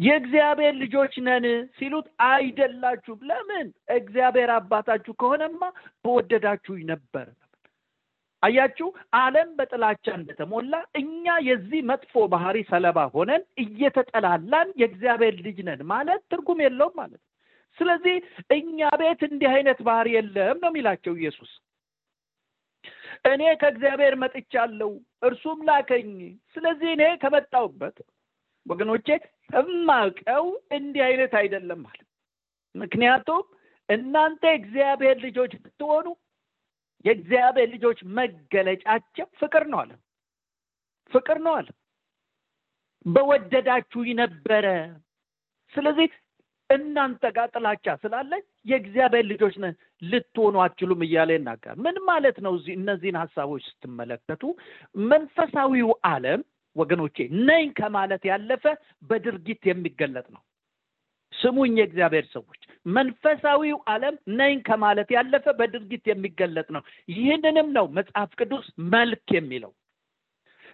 የእግዚአብሔር 0.00 0.74
ልጆች 0.82 1.14
ነን 1.26 1.44
ሲሉት 1.76 2.06
አይደላችሁም። 2.28 3.20
ለምን? 3.28 3.66
እግዚአብሔር 3.96 4.50
አባታችሁ 4.56 5.12
ከሆነማ 5.20 5.62
በወደዳችሁኝ 6.04 6.82
ነበር። 6.92 7.26
አያችሁ 8.42 8.86
አለም 9.18 9.50
በጥላቻ 9.58 10.06
እንደተሞላ 10.16 10.72
እኛ 11.00 11.34
የዚህ 11.46 11.80
መጥፎ 11.90 12.22
ባህሪ 12.32 12.58
ሰለባ 12.70 13.04
ሆነን 13.12 13.42
እየተጠላላን 13.64 14.70
የእግዚአብሔር 14.80 15.34
ልጅ 15.44 15.58
ነን 15.68 15.82
ማለት 15.92 16.22
ትርጉም 16.32 16.62
የለውም 16.64 16.96
ማለት 17.00 17.22
ስለዚህ 17.78 18.16
እኛ 18.56 18.88
ቤት 19.00 19.20
እንዲህ 19.28 19.50
አይነት 19.52 19.78
ባህሪ 19.86 20.08
የለም 20.16 20.58
ነው 20.62 20.70
የሚላቸው 20.70 21.14
ኢየሱስ። 21.20 21.52
እኔ 23.26 23.42
ከእግዚአብሔር 23.60 24.14
መጥቻለሁ 24.22 24.90
እርሱም 25.22 25.60
ላከኝ። 25.68 26.10
ስለዚህ 26.54 26.90
እኔ 26.96 27.04
ከመጣውበት 27.22 27.96
ወገኖቼ 28.66 29.08
እማቀው 29.50 30.44
እንዲህ 30.72 31.02
አይነት 31.08 31.32
አይደለም 31.40 31.80
ማለት። 31.86 32.08
ምክንያቱም 32.74 33.42
እናንተ 33.88 34.42
እግዚአብሔር 34.58 35.16
ልጆች 35.24 35.52
ብትሆኑ 35.62 36.06
የእግዚአብሔር 37.04 37.68
ልጆች 37.74 37.98
መገለጫቸው 38.18 39.26
ፍቅር 39.40 39.64
ነው 39.72 39.78
አለ። 39.82 39.92
ፍቅር 41.12 41.38
ነው 41.46 41.54
አለ። 41.58 41.68
በወደዳችሁ 43.06 44.02
ነበረ። 44.20 44.66
ስለዚህ 45.72 46.08
እናንተ 46.70 47.22
ጋር 47.36 47.48
ጥላቻ 47.54 47.86
ስላለ 48.02 48.32
የእግዚአብሔር 48.66 49.24
ልጆች 49.30 49.54
ልትሆኑ 50.02 50.56
አችሉም 50.64 51.00
እያለ 51.06 51.30
ይናገራል። 51.36 51.78
ምን 51.86 51.96
ማለት 52.06 52.36
ነው 52.44 52.54
እነዚህን 52.76 53.18
ሀሳቦች 53.22 53.64
ስትመለከቱ? 53.70 54.42
መንፈሳዊው 55.04 55.90
ዓለም 56.10 56.40
ወገኖቼ 56.76 57.16
ነኝ 57.48 57.66
ከማለት 57.78 58.22
ያለፈ 58.30 58.64
በድርጊት 59.08 59.62
የሚገለጥ 59.68 60.26
ነው። 60.34 60.42
ስሙኝ 61.32 61.74
የእግዚአብሔር 61.78 62.26
ሰዎች 62.32 62.60
መንፈሳዊው 62.88 63.78
ዓለም 63.88 64.16
ነኝ 64.38 64.56
ከማለት 64.66 65.08
ያለፈ 65.16 65.46
በድርጊት 65.58 66.04
የሚገለጥ 66.10 66.68
ነው። 66.76 66.82
ይህንንም 67.14 67.68
ነው 67.76 67.86
መጽሐፍ 67.98 68.30
ቅዱስ 68.38 68.66
መልክ 68.92 69.26
የሚለው። 69.36 69.72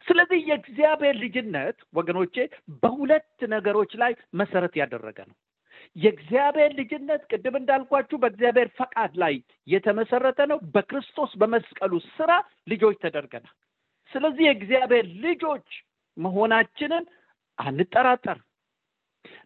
ስለዚህ 0.07 0.41
የእግዚአብሔር 0.49 1.17
ልጅነት 1.23 1.79
ወገኖቼ 1.95 2.37
በሁለት 2.83 3.27
ነገሮች 3.55 3.93
ላይ 4.03 4.13
መሰረት 4.35 4.75
ያደረገ 4.81 5.19
ነው። 5.31 5.37
የእግዚአብሔር 5.97 6.73
ልጅነት 6.79 7.23
ቅድም 7.31 7.55
እንዳልኳችሁ 7.59 8.17
በእግዚአብሔር 8.23 8.69
ፈቃድ 8.79 9.13
ላይ 9.23 9.35
የተመሰረተ 9.69 10.41
ነው። 10.51 10.59
በክርስቶስ 10.75 11.33
በመስቀሉ 11.41 11.93
ስራ 12.17 12.31
ልጆች 12.69 12.97
ተደርገናል። 13.05 13.55
ስለዚህ 14.11 14.45
የእግዚአብሔር 14.47 15.07
ልጆች 15.25 15.69
መሆናችንን 16.19 17.05
አንጠራጠር 17.59 18.39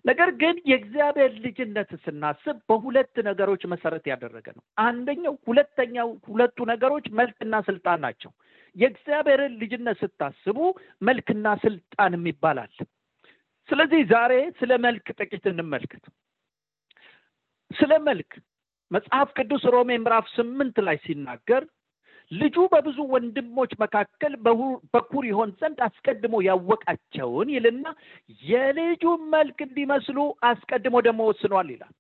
ነገር 0.05 0.31
ግን 0.41 0.57
የእግዚአብሔር 0.71 1.33
ልጅነት 1.45 1.91
ስናስብ 2.05 2.57
በሁለት 2.69 3.15
ነገሮች 3.29 3.63
መሰረት 3.73 4.05
ያደረገ 4.11 4.47
ነው። 4.57 4.63
አንደኛው 4.85 5.35
ሁለተኛው 5.49 6.09
ሁለቱ 6.29 6.59
ነገሮች 6.71 7.07
መልክና 7.21 7.55
ስልጣን 7.69 8.01
ናቸው። 8.05 8.33
የእግዚአብሔርን 8.77 9.55
ልጅነት 9.63 9.97
ስታስቡ 10.03 10.59
መልክና 11.03 11.47
ስልጣን 11.65 12.15
ይባላል 12.31 12.73
ስለዚህ 13.69 14.01
ዛሬ 14.13 14.33
ስለ 14.61 14.73
መልክ 14.85 15.07
ጥቂት 15.19 15.45
እንመልከት። 15.51 16.05
ስለ 17.71 17.93
መልክ 18.07 18.31
መጽሐፍ 18.91 19.29
ቅዱስ 19.39 19.63
ሮሜ 19.75 19.91
ምዕራፍ 20.01 20.27
ስምንት 20.35 20.77
ላይ 20.87 20.97
ሲናገር 21.05 21.63
ልጁ 22.33 22.57
በብዙ 22.73 22.99
ወንድሞች 23.13 23.73
መካከል 23.83 24.33
በኩር 24.95 25.25
ይሆን 25.31 25.51
ዘንድ 25.61 25.79
አስቀድሞ 25.87 26.35
ያወቃቸውን 26.47 27.49
ይልና 27.55 27.87
የልጁን 28.45 29.23
መልክ 29.35 29.59
እንዲመስሉ 29.67 30.19
አስቀድሞ 30.49 30.95
ደግሞ 31.07 31.23
ወስኗል 31.31 31.69
ይላል። 31.75 31.93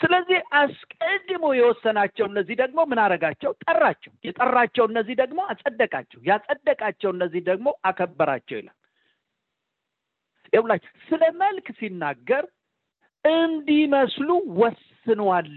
ስለዚህ 0.00 0.38
አስቀድሞ 0.60 1.44
የወሰናቸው 1.56 2.24
እነዚህ 2.30 2.56
ደግሞ 2.62 2.80
ምን 2.90 3.00
አረጋቸው? 3.02 3.50
ጠራቸው። 3.64 4.12
የጠራቸው 4.26 4.84
እነዚህ 4.90 5.14
ደግሞ 5.22 5.40
አጸደቃቸው። 5.52 6.20
ያጸደቃቸው 6.30 7.10
እነዚህ 7.14 7.42
ደግሞ 7.50 7.68
አከበራቸው 7.90 8.56
ይላል። 8.60 8.76
ይኸውላችሁ 10.52 10.92
ስለ 11.08 11.22
መልክ 11.40 11.66
ሲናገር 11.78 12.44
እንዲመስሉ 13.24 14.28
ወስኗል 14.60 15.48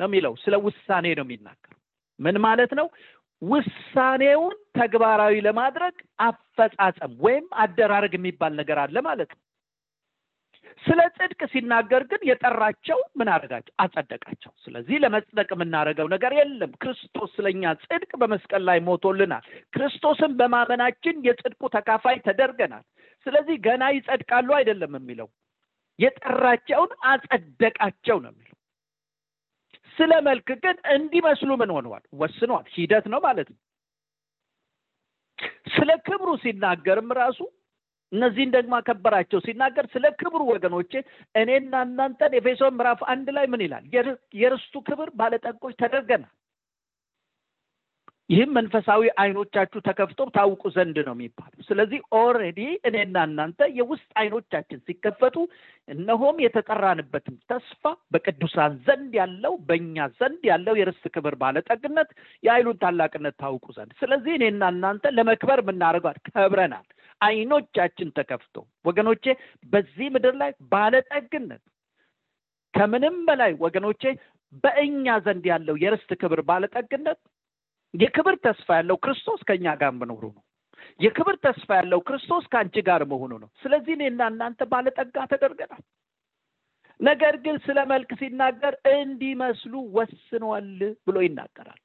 ነው 0.00 0.06
የሚለው። 0.06 0.34
ስለ 0.42 0.54
ውሳኔ 0.66 1.06
ነው 1.18 1.26
የሚናገር። 1.26 1.76
ምን 2.20 2.36
ማለት 2.44 2.72
ነው? 2.78 2.86
ውሳኔውን 3.42 4.56
ተግባራዊ 4.78 5.34
ለማድረግ 5.46 5.94
አፈጻጸም 6.22 7.14
ወይም 7.24 7.46
አደራረግ 7.62 8.12
የሚባል 8.16 8.52
ነገር 8.60 8.78
አለ 8.82 8.96
ማለት 9.06 9.30
ነው። 9.34 9.40
ስለ 10.84 11.00
ጽድቅ 11.16 11.40
ሲናገር 11.50 12.02
ግን 12.10 12.22
የጠራቸው 12.28 12.98
ምን 13.18 13.28
አደረጋቸው? 13.32 13.74
አጸደቃቸው። 13.78 14.52
ስለዚህ 14.64 14.96
ለመጽደቅ 15.04 15.48
የምናደርገው 15.54 16.06
ነገር 16.14 16.32
የለም። 16.38 16.72
ክርስቶስ 16.82 17.30
ስለኛ 17.36 17.72
ጽድቅ 17.82 18.10
በመስቀል 18.20 18.62
ላይ 18.68 18.78
ሞቶልናል። 18.80 19.44
ክርስቶስን 19.74 20.32
በማመናችን 20.40 21.22
የጽድቁ 21.28 21.62
ተካፋይ 21.74 22.18
ተደርገናል። 22.26 22.84
ስለዚህ 23.26 23.56
ገና 23.66 23.82
ይጸድቃሉ 23.96 24.50
አይደለም 24.58 24.94
የሚለው 24.98 25.28
የጠራቸውን 25.98 26.92
አጸደቃቸው 27.10 28.18
ነው 28.24 28.32
የሚለው። 28.32 28.51
ስለ 29.96 30.12
መልክ 30.26 30.48
ግን 30.62 30.76
እንዲመስሉ 30.94 31.50
ምን 31.60 31.70
ሆነዋል? 31.74 32.04
ወስነዋል። 32.20 32.66
ሂደት 32.74 33.06
ነው 33.12 33.20
ማለት 33.26 33.48
ነው። 33.52 33.58
ስለ 35.74 35.90
ክብሩ 36.06 36.28
ሲናገርም 36.42 37.10
ራሱ 37.18 37.38
እነዚህን 38.12 38.50
ደግሞ 38.54 38.72
አከበራቸው 38.78 39.38
ሲናገር 39.44 39.84
ስለ 39.92 40.06
ክብሩ 40.20 40.40
ወገኖቼ 40.50 40.92
እኔና 41.34 41.74
እናንተን 41.86 42.32
ኤፌሶን 42.38 42.76
ምዕራፍ 42.78 43.00
አንድ 43.12 43.28
ላይ 43.36 43.46
ምን 43.52 43.62
ይላል? 43.66 43.84
የርስቱ 44.40 44.74
ክብር 44.88 45.10
ባለጠጎች 45.20 45.74
ተደርገናል። 45.82 46.32
ይህም 48.32 48.50
መንፈሳዊ 48.56 49.02
አይኖቻችሁ 49.22 49.78
ተከፍተው 49.86 50.26
ታውቁ 50.36 50.62
ዘንድ 50.74 50.96
ነው 51.06 51.14
የሚባለው። 51.16 51.64
ስለዚህ 51.66 52.00
already 52.18 52.60
እኔና 52.88 53.16
እናንተ 53.28 53.68
የውስጥ 53.78 54.08
አይኖቻችን 54.20 54.82
ሲከፈቱ 54.86 55.36
እነሆም 55.88 56.36
የተጠራንበትም 56.44 57.36
ተስፋ 57.50 57.82
በቅዱሳን 58.12 58.76
ዘንድ 58.86 59.12
ያለው 59.20 59.54
በእኛ 59.68 60.06
ዘንድ 60.20 60.42
ያለው 60.50 60.76
የርስት 60.80 61.06
ክብር 61.16 61.36
ባለጠግነት 61.42 62.10
የኃይሉን 62.42 62.80
ታላቅነት 62.84 63.36
ታውቁ 63.42 63.66
ዘንድ። 63.78 63.92
ስለዚህ 64.00 64.34
እኔና 64.38 64.70
እናንተ 64.74 65.12
ለመክበር 65.18 65.60
የምናደርገው 65.62 66.00
ከብረናል። 66.30 66.86
አይኖቻችን 67.20 68.08
ተከፍቶ 68.16 68.54
ወገኖቼ 68.84 69.24
በዚህ 69.72 70.06
ምድር 70.14 70.34
ላይ 70.40 70.50
ባለጠግነት 70.72 71.62
ከምንም 72.74 73.18
በላይ 73.26 73.52
ወገኖቼ 73.62 74.02
በእኛ 74.64 75.06
ዘንድ 75.26 75.44
ያለው 75.50 75.76
የርስት 75.82 76.10
ክብር 76.20 76.40
ባለጠግነት 76.48 77.20
የክብር 77.94 78.36
ተስፋ 78.44 78.68
ያለው 78.78 78.96
ክርስቶስ 79.04 79.40
ከእኛ 79.48 79.66
ጋር 79.80 79.92
መኖሩ 79.94 80.22
ነው። 80.30 80.42
የክብር 81.00 81.36
ተስፋ 81.44 81.68
ያለው 81.80 82.00
ክርስቶስ 82.00 82.44
ከአንቺ 82.52 82.76
ጋር 82.88 83.02
መሆኑ 83.10 83.32
ነው። 83.42 83.50
ስለዚህ 83.62 83.92
እኔና 83.96 84.22
እናንተ 84.32 84.62
ባለጠጋ 84.72 85.16
ተደርገናል። 85.32 85.82
ነገር 87.00 87.34
ግን 87.44 87.56
ስለ 87.64 87.78
መልክ 87.92 88.10
ሲናገር 88.20 88.74
እንዲመስሉ 88.92 89.74
ወስኗል 89.96 90.68
ብሎ 91.06 91.16
ይናገራል። 91.24 91.80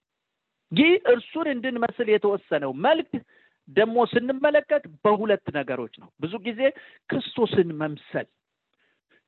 ይህ 0.72 0.94
እርሱን 1.14 1.48
እንድንመስል 1.54 2.08
የተወሰነው 2.12 2.72
መልክ 2.86 3.12
ደግሞ 3.70 3.98
ስንመለከት 4.12 4.84
በሁለት 5.04 5.46
ነገሮች 5.56 5.94
ነው። 6.02 6.10
ብዙ 6.20 6.34
ጊዜ 6.46 6.62
ክርስቶስን 7.10 7.70
መምሰል 7.82 8.28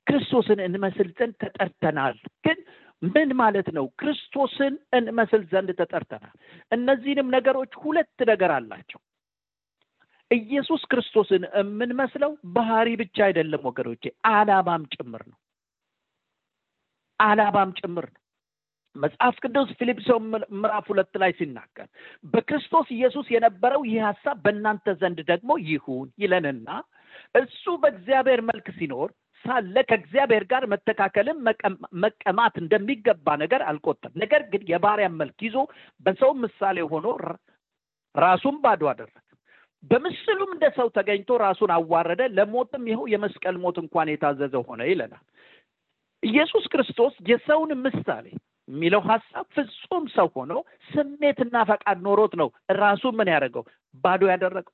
ክርስቶስን 0.07 0.59
እንመስል 0.65 1.09
ዘንድ 1.17 1.35
ተጠርተናል። 1.41 2.15
ግን 2.45 2.59
ምን 3.01 3.29
ማለት 3.39 3.67
ነው? 3.75 3.85
ክርስቶስን 3.99 4.73
እንመስል 4.97 5.43
ዘንድ 5.51 5.69
ተጠርተናል። 5.79 6.35
እነዚህንም 6.71 7.27
ነገሮች 7.35 7.71
ሁለት 7.83 8.17
ነገር 8.29 8.51
አላቸው። 8.55 8.99
ኢየሱስ 10.31 10.81
ክርስቶስን 10.91 11.43
የምንመስለው 11.59 12.31
ባህሪ 12.55 12.89
ብቻ 13.01 13.17
አይደለም 13.27 13.61
ወገኖቼ፣ 13.69 14.03
አላማም 14.31 14.83
ጭምር 14.95 15.23
ነው። 15.31 15.37
አላማም 17.19 17.71
ጭምር 17.79 18.05
ነው። 18.07 18.21
መጽሐፍ 18.95 19.35
ቅዱስ 19.43 19.69
ፊልጵስዩስ 19.79 20.21
ምዕራፍ 20.53 20.85
ሁለት 20.91 21.13
ላይ 21.21 21.31
ሲናገር 21.39 21.87
በክርስቶስ 22.25 22.87
ኢየሱስ 22.95 23.27
የነበረው 23.33 23.81
ይህ 23.89 23.99
ሀሳብ 24.07 24.37
በእናንተ 24.45 24.95
ዘንድ 25.01 25.19
ደግሞ 25.29 25.51
ይሁን 25.67 26.07
ይለንና 26.23 26.69
እሱ 27.35 27.65
በእግዚአብሔር 27.83 28.41
መልክ 28.49 28.67
ሲኖር 28.77 29.09
ሳለ 29.45 29.75
ከእግዚአብሔር 29.89 30.43
ጋር 30.51 30.63
መተካከልን 30.71 31.37
መቀማት 32.03 32.55
እንደሚገባ 32.61 33.35
ነገር 33.43 33.61
አልቆጠም። 33.69 34.13
ነገር 34.21 34.41
ግን 34.51 34.63
የባሪያን 34.71 35.17
መልክ 35.19 35.39
ይዞ 35.47 35.57
በሰው 36.05 36.31
ምሳሌ 36.43 36.77
ሆኖ 36.91 37.05
ራሱን 38.15 38.55
ባዶ 38.63 38.83
አደረገ። 38.91 39.15
በምስሉም 39.83 40.49
እንደ 40.53 40.65
ሰው 40.77 40.87
ተገኝቶ 40.95 41.31
ራሱን 41.43 41.71
አዋረደ፣ 41.75 42.21
ለሞትም 42.37 42.85
ይኸው 42.89 43.05
የመስቀል 43.11 43.57
ሞት 43.63 43.77
እንኳን 43.83 44.11
የታዘዘ 44.11 44.55
ሆነ 44.67 44.81
ይለናል። 44.89 45.23
ኢየሱስ 46.23 46.65
ክርስቶስ 46.71 47.13
የሰውን 47.29 47.71
ምሳሌ 47.83 48.25
የሚለው 48.67 49.01
ሀሳብ 49.07 49.45
ፍጹም 49.55 50.03
ሰው 50.15 50.27
ሆኖ 50.35 50.51
ስሜትና 50.89 51.55
ፈቃድ 51.69 51.99
ኖሮት 52.05 52.33
ነው 52.41 52.49
ራሱን 52.79 53.15
ምን 53.19 53.31
ያደረገው 53.33 53.63
ባዶ 54.03 54.21
ያደረገው። 54.31 54.73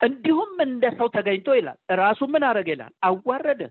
እንዲሁም 0.00 0.52
እንደ 0.64 0.84
ሰው 0.98 1.08
ተገኝቶ 1.14 1.48
ይላል 1.58 1.78
ራሱ 1.98 2.20
ምን 2.32 2.44
አደረገ 2.48 2.68
ይላል 2.74 2.92
አዋረደ። 3.08 3.62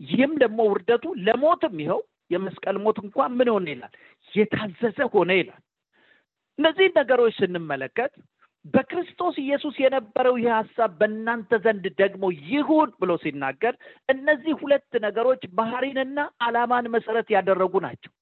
ይህም 0.00 0.32
ደግሞ 0.42 0.60
ውርደቱ 0.68 1.04
ለሞትም 1.26 1.74
ይኸው 1.82 2.00
የመስቀል 2.30 2.76
ሞት 2.84 2.98
እንኳን 3.02 3.32
ምን 3.38 3.48
ሆነ 3.54 3.66
ይላል 3.72 3.92
የታዘዘ 4.32 4.98
ሆነ 5.14 5.30
ይላል። 5.40 5.62
እነዚህን 6.58 6.94
ነገሮች 7.00 7.34
ስንመለከት 7.40 8.12
በክርስቶስ 8.74 9.36
ኢየሱስ 9.42 9.76
የነበረው 9.82 10.34
ይህ 10.38 10.50
ሀሳብ 10.56 10.90
በእናንተ 10.98 11.58
ዘንድ 11.64 11.84
ደግሞ 12.00 12.24
ይሁን 12.50 12.90
ብሎ 13.00 13.12
ሲናገር 13.22 13.74
እነዚህ 14.08 14.52
ሁለት 14.60 14.92
ነገሮች 15.04 15.42
ባህሪንና 15.58 16.18
አላማን 16.46 16.86
መሰረት 16.94 17.30
ያደረጉ 17.34 17.74
ናቸው። 17.86 18.12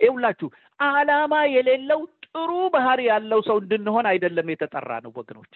ይውላችሁ 0.00 0.48
አላማ 0.80 1.34
የሌለው 1.52 2.00
ጥሩ 2.26 2.50
ባህሪ 2.74 3.00
ያለው 3.10 3.40
ሰው 3.46 3.56
እንድንሆን 3.62 4.06
አይደለም 4.10 4.50
የተጠራ 4.52 4.90
ነው 5.04 5.12
ወገኖች። 5.16 5.54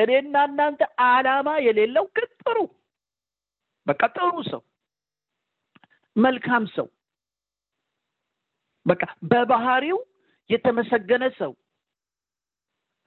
እኔና 0.00 0.36
እናንተ 0.48 0.80
አላማ 1.06 1.48
የሌለው 1.66 2.04
ግን 2.16 2.28
ጥሩ 2.42 2.58
በቃ 3.86 4.02
ጥሩ 4.16 4.34
ሰው 4.50 4.62
መልካም 6.16 6.64
ሰው 6.76 6.86
በቃ 8.86 9.02
በባህሪው 9.30 9.98
የተመሰገነ 10.50 11.24
ሰው 11.40 11.52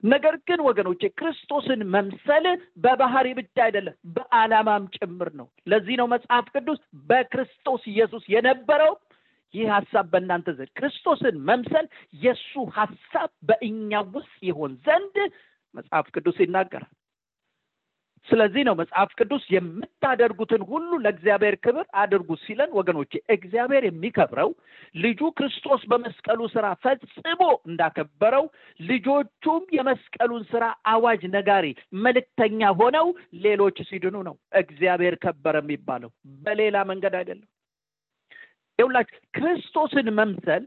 ነገር 0.02 0.34
ግን 0.48 0.60
ወገኖቼ 0.66 1.02
ክርስቶስን 1.18 1.80
መምሰል 1.94 2.46
በባህሪ 2.84 3.28
ብቻ 3.38 3.56
አይደለም 3.66 3.94
በአላማም 4.14 4.84
ጭምር 4.96 5.28
ነው። 5.40 5.46
ለዚህ 5.66 5.94
ነው 6.00 6.06
መጽሐፍ 6.12 6.46
ቅዱስ 6.54 6.80
በክርስቶስ 7.10 7.82
ኢየሱስ 7.92 8.24
የነበረው 8.34 8.92
ይህ 9.54 9.66
ሀሳብ 9.74 10.06
በእናንተ 10.12 10.48
ዘንድ 10.56 10.70
ክርስቶስን 10.78 11.36
መምሰል 11.48 11.86
የእሱ 12.22 12.64
ሀሳብ 12.76 13.30
በእኛ 13.48 14.02
ውስጥ 14.14 14.36
ይሆን 14.48 14.72
ዘንድ 14.86 15.16
መጽሐፍ 15.74 16.06
ቅዱስ 16.14 16.36
ይናገራል። 16.42 16.92
ስለዚህ 18.28 18.62
ነው 18.66 18.74
መጽሐፍ 18.78 19.10
ቅዱስ 19.18 19.42
የምታደርጉትን 19.54 20.62
ሁሉ 20.68 20.90
ለእግዚአብሔር 21.04 21.54
ክብር 21.64 21.86
አድርጉ 22.02 22.36
ሲለን፣ 22.44 22.70
ወገኖቼ 22.78 23.12
እግዚአብሔር 23.34 23.84
የሚከብረው 23.86 24.50
ልጁ 24.94 25.20
ክርስቶስ 25.38 25.82
በመስቀሉ 25.90 26.40
ስራ 26.54 26.66
ፈጽሞ 26.84 27.40
እንዳከበረው 27.68 28.44
ልጆቹም 28.80 29.64
የመስቀሉን 29.78 30.44
ስራ 30.52 30.64
አዋጅ 30.92 31.24
ነጋሪ 31.34 31.66
መልእክተኛ 32.04 32.70
ሆነው 32.80 33.08
ሌሎች 33.44 33.80
ሲድኑ 33.90 34.16
ነው 34.28 34.36
እግዚአብሔር 34.62 35.16
ከበረ 35.24 35.56
የሚባለው 35.64 36.12
በሌላ 36.46 36.76
መንገድ 36.90 37.16
አይደለም። 37.20 37.48
ይኸውላችሁ 38.78 39.20
ክርስቶስን 39.34 40.08
መምሰል 40.16 40.64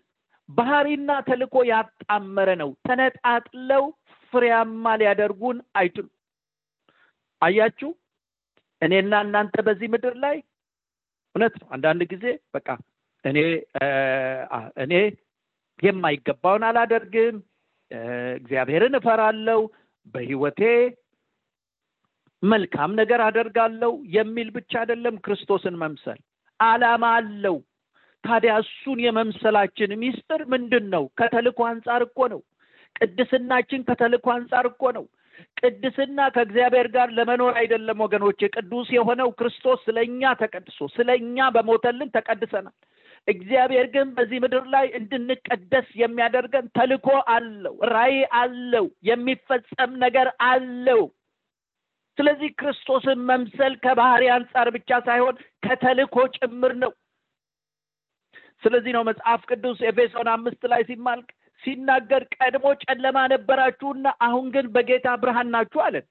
ባህሪና 0.49 1.11
ተልእኮ 1.27 1.55
ያጣመረ 1.69 2.49
ነው። 2.61 2.69
ተነጣጥለው 2.85 3.85
ፍሬያማ 4.33 4.93
ሊያደርጉን 5.01 5.57
አይችሉም። 5.75 6.13
አያችሁ፣ 7.41 7.89
እኔና 8.81 9.13
እናንተ 9.25 9.55
በዚህ 9.67 9.87
ምድር 9.93 10.15
ላይ 10.23 10.37
እውነት 11.35 11.55
ነው። 11.61 11.67
አንዳንድ 11.75 12.01
ጊዜ 12.11 12.25
በቃ 12.55 12.67
እኔ 13.25 13.37
እኔ 14.83 14.93
የማይገባውን 15.79 16.63
አላደርግም፣ 16.67 17.35
እግዚአብሔርን 18.37 18.95
እፈራለሁ፣ 18.99 19.59
በህይወቴ 20.15 20.61
መልካም 22.43 22.91
ነገር 22.99 23.19
አደርጋለሁ 23.27 23.91
የሚል 24.15 24.49
ብቻ 24.57 24.71
አይደለም። 24.81 25.15
ክርስቶስን 25.25 25.75
መምሰል 25.81 26.19
አላማ 26.59 27.05
አለው። 27.17 27.57
ታዲያ 28.23 28.53
እሱን 28.63 28.99
የመምሰላችን 29.03 29.91
ሚስጥር 30.01 30.41
ምንድን 30.53 30.85
ነው? 30.93 31.03
ከተልእኮ 31.19 31.59
አንጻር 31.69 32.01
እኮ 32.07 32.19
ነው። 32.33 32.41
ቅድስናችን 32.97 33.85
ከተልእኮ 33.87 34.27
አንጻር 34.35 34.65
እኮ 34.69 34.91
ነው። 34.97 35.05
ቅድስና 35.59 36.19
ከእግዚአብሔር 36.35 36.87
ጋር 36.93 37.09
ለመኖር 37.17 37.53
አይደለም 37.61 37.99
ወገኖቼ። 38.05 38.39
ቅዱስ 38.55 38.87
የሆነው 38.95 39.29
ክርስቶስ 39.39 39.79
ስለ 39.87 39.97
እኛ 40.07 40.31
ተቀድሶ 40.39 40.87
ስለ 40.95 41.09
እኛ 41.19 41.47
በሞተልን 41.55 42.13
ተቀድሰናል። 42.15 42.75
እግዚአብሔር 43.27 43.87
ግን 43.93 44.07
በዚህ 44.17 44.37
ምድር 44.43 44.65
ላይ 44.73 44.85
እንድንቀደስ 44.99 45.87
የሚያደርገን 46.01 46.65
ተልእኮ 46.77 47.07
አለው፣ 47.33 47.75
ራእይ 47.91 48.19
አለው፣ 48.39 48.85
የሚፈጸም 49.09 49.91
ነገር 50.05 50.27
አለው። 50.47 51.01
ስለዚህ 52.17 52.49
ክርስቶስን 52.59 53.19
መምሰል 53.29 53.73
ከባህሪ 53.83 54.23
አንጻር 54.35 54.67
ብቻ 54.75 54.99
ሳይሆን 55.07 55.35
ከተልእኮ 55.65 56.15
ጭምር 56.37 56.73
ነው። 56.83 56.93
ስለዚህ 58.63 58.91
ነው 58.95 59.03
መጽሐፍ 59.03 59.41
ቅዱስ 59.49 59.79
ኤፌሶን 59.89 60.29
አምስት 60.31 60.63
ላይ 60.71 60.81
ሲማልቅ 60.87 61.27
ሲናገር 61.63 62.23
ቀድሞ 62.35 62.65
ጨለማ 62.83 63.17
ነበራችሁና 63.31 64.07
አሁን 64.25 64.45
ግን 64.55 64.67
በጌታ 64.75 65.07
ብርሃን 65.21 65.49
ናችሁ 65.53 65.79
አለን። 65.85 66.05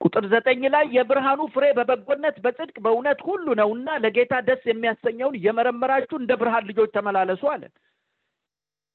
ቁጥር 0.00 0.24
ዘጠኝ 0.32 0.62
ላይ 0.74 0.84
የብርሃኑ 0.94 1.40
ፍሬ 1.54 1.64
በበጎነት 1.78 2.36
በጽድቅ 2.44 2.76
በእውነት 2.84 3.18
ሁሉ 3.26 3.46
ነውና 3.58 3.88
ለጌታ 4.04 4.34
ደስ 4.46 4.62
የሚያሰኘውን 4.68 5.38
እየመረመራችሁ 5.38 6.16
እንደ 6.20 6.32
ብርሃን 6.40 6.68
ልጆች 6.70 6.90
ተመላለሱ 6.94 7.42
አለን። 7.52 7.72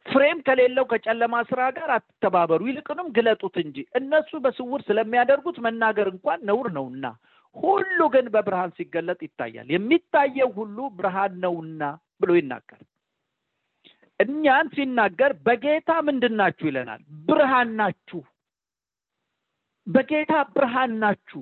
ፍሬም 0.06 0.40
ከሌለው 0.48 0.86
ከጨለማ 0.90 1.36
ስራ 1.50 1.62
ጋር 1.78 1.90
አትተባበሩ፣ 1.94 2.62
ይልቅንም 2.70 3.08
ግለጡት 3.16 3.56
እንጂ 3.64 3.78
እነሱ 4.00 4.32
በስውር 4.44 4.82
ስለሚያደርጉት 4.88 5.58
መናገር 5.66 6.10
እንኳን 6.12 6.44
ነውር 6.50 6.68
ነውና፣ 6.76 7.06
ሁሉ 7.56 8.00
ግን 8.14 8.26
በብርሃን 8.34 8.76
ሲገለጥ 8.78 9.20
ይታያል። 9.26 9.68
የሚታየው 9.74 10.50
ሁሉ 10.58 10.78
ብርሃን 10.98 11.34
ነውና 11.46 11.82
ብሎ 12.22 12.32
ይናገር። 12.40 12.82
እኛን 14.20 14.68
ሲናገር 14.76 15.32
በጌታ 15.46 15.92
ምንድን 16.08 16.34
ናችሁ 16.40 16.66
ይለናል። 16.70 17.02
ብርሃን 17.28 17.70
ናችሁ። 17.80 18.22
በጌታ 19.88 20.34
ብርሃን 20.54 20.94
ናችሁ። 21.02 21.42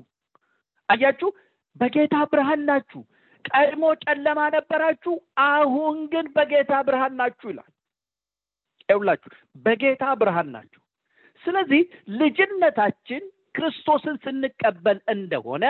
አያችሁ፣ 0.89 1.29
በጌታ 1.75 2.15
ብርሃን 2.31 2.63
ናችሁ። 2.69 3.01
ቀድሞ 3.45 3.83
ጨለማ 4.03 4.39
ነበራችሁ፣ 4.55 5.13
አሁን 5.47 5.97
ግን 6.11 6.25
በጌታ 6.35 6.73
ብርሃን 6.87 7.15
ናችሁ 7.19 7.47
ይላል። 7.51 7.69
ይውላችሁ 8.89 9.31
በጌታ 9.65 10.03
ብርሃን 10.21 10.49
ናችሁ። 10.55 10.81
ስለዚህ 11.43 11.81
ልጅነታችን 12.19 13.23
ክርስቶስን 13.55 14.15
ስንቀበል 14.23 14.99
እንደሆነ 15.13 15.65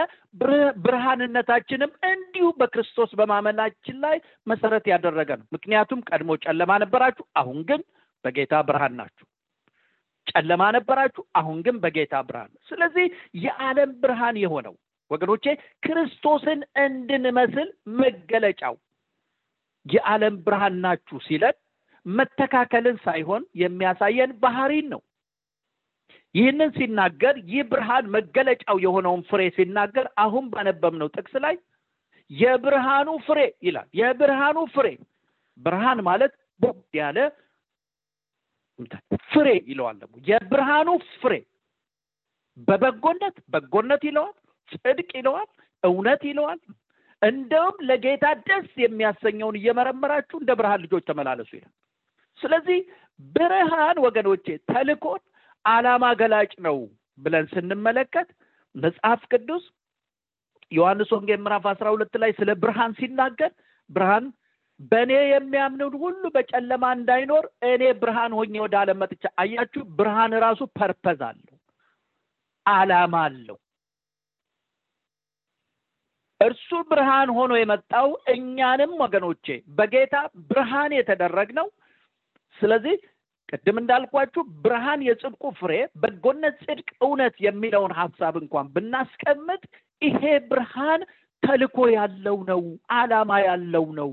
ብርሃንነታችንም 0.84 1.92
እንዲሁ 2.10 2.48
በክርስቶስ 2.60 3.12
በማመናችን 3.20 3.98
ላይ 4.06 4.18
መሰረት 4.48 4.86
ያደረገ 4.92 5.30
ነው። 5.40 5.46
ምክንያቱም 5.56 6.02
ቀድሞ 6.10 6.38
ጨለማ 6.46 6.72
ነበራችሁ፣ 6.84 7.26
አሁን 7.42 7.60
ግን 7.70 7.82
በጌታ 8.26 8.56
ብርሃን 8.68 8.96
ናችሁ። 9.00 9.26
ጨለማ 10.28 10.64
ነበራችሁ፣ 10.76 11.24
አሁን 11.36 11.58
ግን 11.66 11.76
በጌታ 11.84 12.16
ብርሃን 12.28 12.52
ስለዚህ 12.70 13.06
የዓለም 13.44 13.92
ብርሃን 14.04 14.38
የሆነው 14.44 14.76
ወገኖቼ 15.12 15.46
ክርስቶስን 15.84 16.60
እንድንመስል 16.84 17.70
መገለጫው 18.00 18.76
የዓለም 19.86 20.36
ብርሃን 20.46 20.76
ናችሁ 20.84 21.18
ሲለን 21.26 21.56
መተካከልን 22.06 22.98
ሳይሆን 23.04 23.44
የሚያሳየን 23.56 24.32
ባህሪን 24.40 24.88
ነው። 24.94 25.02
ይህንን 26.36 26.70
ሲናገር 26.76 27.36
ይህ 27.50 27.64
ብርሃን 27.72 28.06
መገለጫው 28.16 28.78
የሆነውን 28.84 29.22
ፍሬ 29.30 29.42
ሲናገር 29.58 30.06
አሁን 30.24 30.46
ባነበብነው 30.54 31.10
ጥቅስ 31.16 31.34
ላይ 31.46 31.56
የብርሃኑ 32.32 33.10
ፍሬ 33.26 33.40
ይላል። 33.68 33.88
የብርሃኑ 34.00 34.60
ፍሬ 34.76 34.88
ብርሃን 35.60 36.00
ማለት 36.08 36.34
ቦግ 36.62 36.78
ያለ 37.00 37.18
ፍሬ 39.32 39.48
ይለዋል። 39.68 39.98
ደግሞ 40.02 40.16
የብርሃኑ 40.30 40.90
ፍሬ 41.22 41.34
በበጎነት 42.68 43.36
በጎነት 43.54 44.02
ይለዋል፣ 44.10 44.34
ጽድቅ 44.72 45.10
ይለዋል፣ 45.20 45.48
እውነት 45.84 46.22
ይለዋል። 46.30 46.60
እንደውም 47.22 47.78
ለጌታ 47.90 48.26
ደስ 48.48 48.72
የሚያሰኘውን 48.84 49.58
እየመረመራችሁ 49.60 50.38
እንደ 50.42 50.52
ብርሃን 50.60 50.84
ልጆች 50.86 51.04
ተመላለሱ 51.10 51.52
ይላል። 51.58 51.74
ስለዚህ 52.40 52.80
ብርሃን 53.36 53.98
ወገኖቼ 54.06 54.46
ተልኮን 54.70 55.22
ዓላማ 55.66 56.06
ገላጭ 56.20 56.52
ነው 56.66 56.78
ብለን 57.18 57.46
ስንመለከት 57.52 58.30
መጽሐፍ 58.76 59.22
ቅዱስ 59.32 59.64
ዮሐንስ 60.72 61.10
ወንጌል 61.16 61.42
ምዕራፍ 61.44 61.66
አስራ 61.72 61.88
ሁለት 61.96 62.14
ላይ 62.22 62.32
ስለ 62.38 62.52
ብርሃን 62.62 62.94
ሲናገር 63.00 63.52
ብርሃን 63.90 64.26
በእኔ 64.92 65.12
የሚያምኑን 65.32 65.96
ሁሉ 66.04 66.24
በጨለማ 66.36 66.86
እንዳይኖር 66.98 67.44
እኔ 67.70 67.84
ብርሃን 68.02 68.32
ሆኜ 68.38 68.54
ወደ 68.64 68.76
ዓለም 68.82 68.98
መጥቻ። 69.02 69.24
አያችሁ፣ 69.42 69.84
ብርሃን 70.00 70.34
ራሱ 70.46 70.62
purpose 70.78 71.20
አለው፣ 71.28 71.58
ዓላማ 72.66 73.16
አለው። 73.28 73.58
እርሱ 76.42 76.70
ብርሃን 76.90 77.30
ሆኖ 77.38 77.54
የመጣው 77.60 78.08
እኛንም 78.34 78.94
ወገኖቼ 79.04 79.46
በጌታ 79.78 80.16
ብርሃን 80.50 80.92
የተደረግነው 80.98 81.68
ስለዚህ 82.58 82.98
ቅድም 83.54 83.78
እንዳልኳችሁ 83.80 84.42
ብርሃን 84.64 85.02
የጽድቁ 85.08 85.44
ፍሬ 85.58 85.72
በጎነት፣ 86.02 86.56
ጽድቅ፣ 86.66 86.88
እውነት 87.02 87.36
የሚለውን 87.46 87.94
ሀሳብ 88.00 88.36
እንኳን 88.42 88.72
ብናስቀምጥ 88.76 89.64
ይሄ 90.02 90.22
ብርሃን 90.50 91.02
ተልኮ 91.44 91.78
ያለው 91.96 92.38
ነው፣ 92.50 92.62
ዓላማ 92.98 93.32
ያለው 93.46 93.86
ነው። 94.00 94.12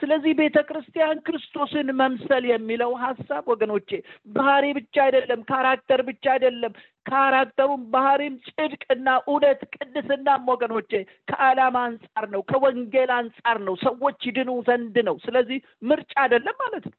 ስለዚህ 0.00 0.32
ቤተ 0.40 0.58
ክርስቲያን 0.68 1.22
ክርስቶስን 1.26 1.88
መምሰል 2.00 2.44
የሚለው 2.48 2.92
ሀሳብ 3.00 3.44
ወገኖቼ 3.52 3.88
ባህሪ 4.36 4.64
ብቻ 4.76 4.96
አይደለም፣ 5.06 5.40
character 5.48 6.00
ብቻ 6.08 6.24
አይደለም። 6.34 6.74
character 7.06 7.59
ኡም 7.59 7.82
ባህሪም 7.90 8.34
ጽድቅና 8.48 9.08
እውነት 9.26 9.60
ቅድስናም 9.74 10.44
ወገኖቼ 10.52 10.92
ከዓላማ 11.30 11.76
አንጻር 11.88 12.26
ነው፣ 12.34 12.42
ከወንጌል 12.50 13.12
አንጻር 13.18 13.58
ነው፣ 13.68 13.76
ሰዎች 13.84 14.20
ይድኑ 14.28 14.52
ዘንድ 14.68 14.98
ነው። 15.08 15.18
ስለዚህ 15.26 15.60
ምርጫ 15.90 16.14
አይደለም 16.24 16.58
ማለት 16.64 16.86
ነው። 16.86 16.96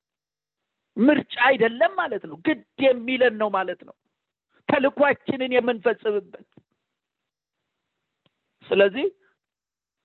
ምርጫ 0.99 1.35
አይደለም 1.49 1.91
ማለት 1.99 2.23
ነው። 2.29 2.38
ግድ 2.45 2.62
የሚለን 2.85 3.35
ነው 3.41 3.49
ማለት 3.55 3.81
ነው። 3.88 3.95
ተልኳችንን 4.69 5.51
የምንፈጽምበት 5.55 6.47
ስለዚህ 8.67 9.07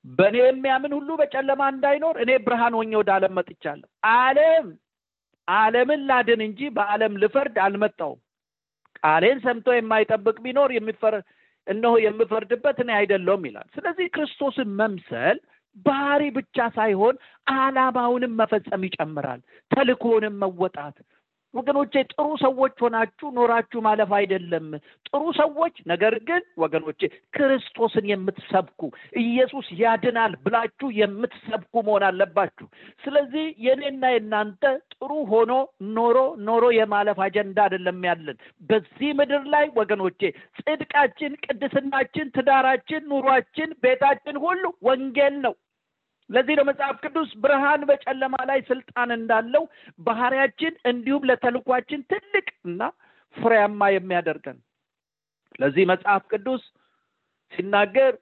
በእኔ 0.04 0.36
የሚያምን 0.42 0.92
ሁሉ 0.96 1.10
በጨለማ 1.20 1.62
እንዳይኖር 1.72 2.16
እኔ 2.22 2.30
ብርሃን 2.46 2.74
ሆኜ 2.78 2.92
ወደ 3.00 3.10
ዓለም 3.14 3.32
መጥቻለሁ። 3.38 3.88
ዓለም 4.18 4.66
ዓለምን 5.48 6.02
ላድን 6.08 6.40
እንጂ 6.46 6.60
በዓለም 6.76 7.14
ልፈርድ 7.22 7.56
አልመጣውም። 7.64 8.20
ቃሌን 9.00 9.38
ሰምቶ 9.44 9.66
የማይጠብቅ 9.76 10.36
ቢኖር 10.44 10.70
የሚፈር 10.76 11.14
እነሆ 11.66 11.92
የምፈርድበት 12.04 12.78
እኔ 12.84 12.90
አይደለሁም 12.98 13.42
ይላል። 13.48 13.68
ስለዚህ 13.76 14.06
ክርስቶስን 14.14 14.70
መምሰል 14.80 15.38
ባህሪ 15.86 16.22
ብቻ 16.36 16.68
ሳይሆን 16.76 17.16
ዓላማውንም 17.56 18.38
መፈጸም 18.40 18.86
ይጨምራል። 18.86 19.42
ተልኮንም 19.70 20.36
መወጣት 20.42 20.96
ወገኖቼ 21.54 21.92
ጥሩ 22.12 22.28
ሰዎች 22.42 22.72
ሆናችሁ 22.82 23.26
ኖራችሁ 23.36 23.80
ማለፍ 23.86 24.12
አይደለም። 24.16 24.64
ጥሩ 25.08 25.22
ሰዎች 25.36 25.74
ነገር 25.90 26.14
ግን 26.28 26.42
ወገኖቼ 26.62 27.00
ክርስቶስን 27.36 28.06
የምትሰብኩ 28.10 28.80
ኢየሱስ 29.22 29.66
ያድናል 29.80 30.32
ብላችሁ 30.44 30.88
የምትሰብኩ 30.96 31.74
መሆን 31.86 32.04
አለባችሁ። 32.08 32.66
ስለዚህ 33.04 33.44
የኔና 33.66 34.04
የእናንተ 34.14 34.64
ጥሩ 34.94 35.10
ሆኖ 35.30 35.52
ኖሮ 35.94 36.16
ኖሮ 36.48 36.64
የማለፍ 36.78 37.20
አጀንዳ 37.26 37.60
አይደለም 37.66 38.00
ያለን 38.10 38.38
በዚህ 38.70 39.12
ምድር 39.20 39.44
ላይ 39.54 39.66
ወገኖቼ 39.78 40.20
ጽድቃችን፣ 40.60 41.34
ቅድስናችን፣ 41.46 42.32
ትዳራችን፣ 42.36 43.04
ኑሯችን፣ 43.12 43.70
ቤታችን 43.84 44.38
ሁሉ 44.44 44.64
ወንጌል 44.84 45.36
ነው። 45.46 45.54
ለዚህ 46.30 46.54
ነው 46.58 46.64
መጽሐፍ 46.68 46.96
ቅዱስ 47.04 47.30
ብርሃን 47.42 47.82
በጨለማ 47.88 48.36
ላይ 48.50 48.60
ስልጣን 48.68 49.10
እንዳለው 49.16 49.64
ባህሪያችን 50.06 50.74
እንዲሁም 50.90 51.26
ለተልኳችን 51.30 52.06
ትልቅ 52.12 52.46
እና 52.64 52.80
ፍሬያማ 53.36 53.88
የሚያደርገን። 53.92 54.58
ለዚህ 55.60 55.84
መጽሐፍ 55.92 56.22
ቅዱስ 56.32 56.62
ሲናገር 57.52 58.12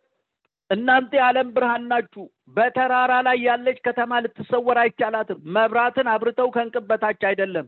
እናንተ 0.70 1.12
የዓለም 1.18 1.48
ብርሃን 1.54 1.84
ናችሁ፣ 1.90 2.22
በተራራ 2.56 3.12
ላይ 3.26 3.38
ያለች 3.46 3.78
ከተማ 3.86 4.20
ልትሰወር 4.24 4.78
አይቻላትም፣ 4.82 5.40
መብራትን 5.56 6.08
አብርተው 6.12 6.48
ከእንቅብ 6.54 6.84
በታች 6.90 7.22
አይደለም 7.30 7.66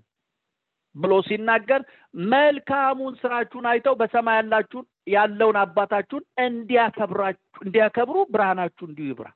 ብሎ 0.94 1.12
ሲናገር 1.28 1.80
መልካሙን 2.30 3.14
ስራችሁን 3.22 3.66
አይተው 3.70 3.94
በሰማይ 4.00 4.36
ያላችሁን 4.40 4.84
ያለውን 5.14 5.56
አባታችሁን 5.62 6.24
እንዲያከብሩ 6.44 8.16
ብርሃናችሁ 8.34 8.84
እንዲሁ 8.88 9.06
ይብራ። 9.10 9.28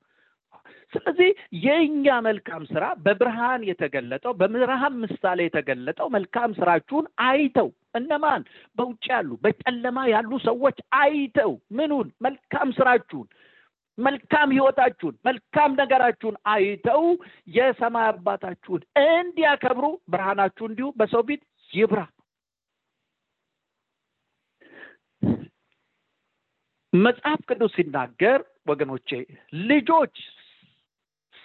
ስለዚህ 0.93 1.31
የእኛ 1.65 2.07
መልካም 2.27 2.63
ስራ 2.71 2.85
በብርሃን 3.05 3.63
የተገለጠው 3.69 4.33
በብርሃን 4.41 4.95
ምሳሌ 5.03 5.39
የተገለጠው 5.47 6.09
መልካም 6.15 6.51
ስራችሁን 6.59 7.07
አይተው 7.27 7.69
እነማን? 7.95 8.43
በውጭ 8.79 9.05
ያሉ 9.13 9.31
በጨለማ 9.45 9.99
ያሉ 10.13 10.31
ሰዎች 10.47 10.79
አይተው 11.01 11.53
ምኑን? 11.79 12.09
መልካም 12.27 12.71
ስራችሁን 12.79 13.29
መልካም 13.99 14.49
ህይወታችሁን 14.55 15.15
መልካም 15.27 15.71
ነገራችሁን 15.81 16.37
አይተው 16.53 17.05
የሰማይ 17.55 18.07
አባታችሁን 18.11 18.83
እንዲያከብሩ 19.05 19.87
ብርሃናችሁ 20.13 20.65
እንዲሁ 20.71 20.89
በሰው 21.01 21.23
ፊት 21.29 21.43
ይብራ። 21.71 22.01
መጽሐፍ 26.93 27.41
ቅዱስ 27.51 27.73
ሲናገር 27.77 28.41
ወገኖቼ 28.69 29.09
ልጆች 29.69 30.15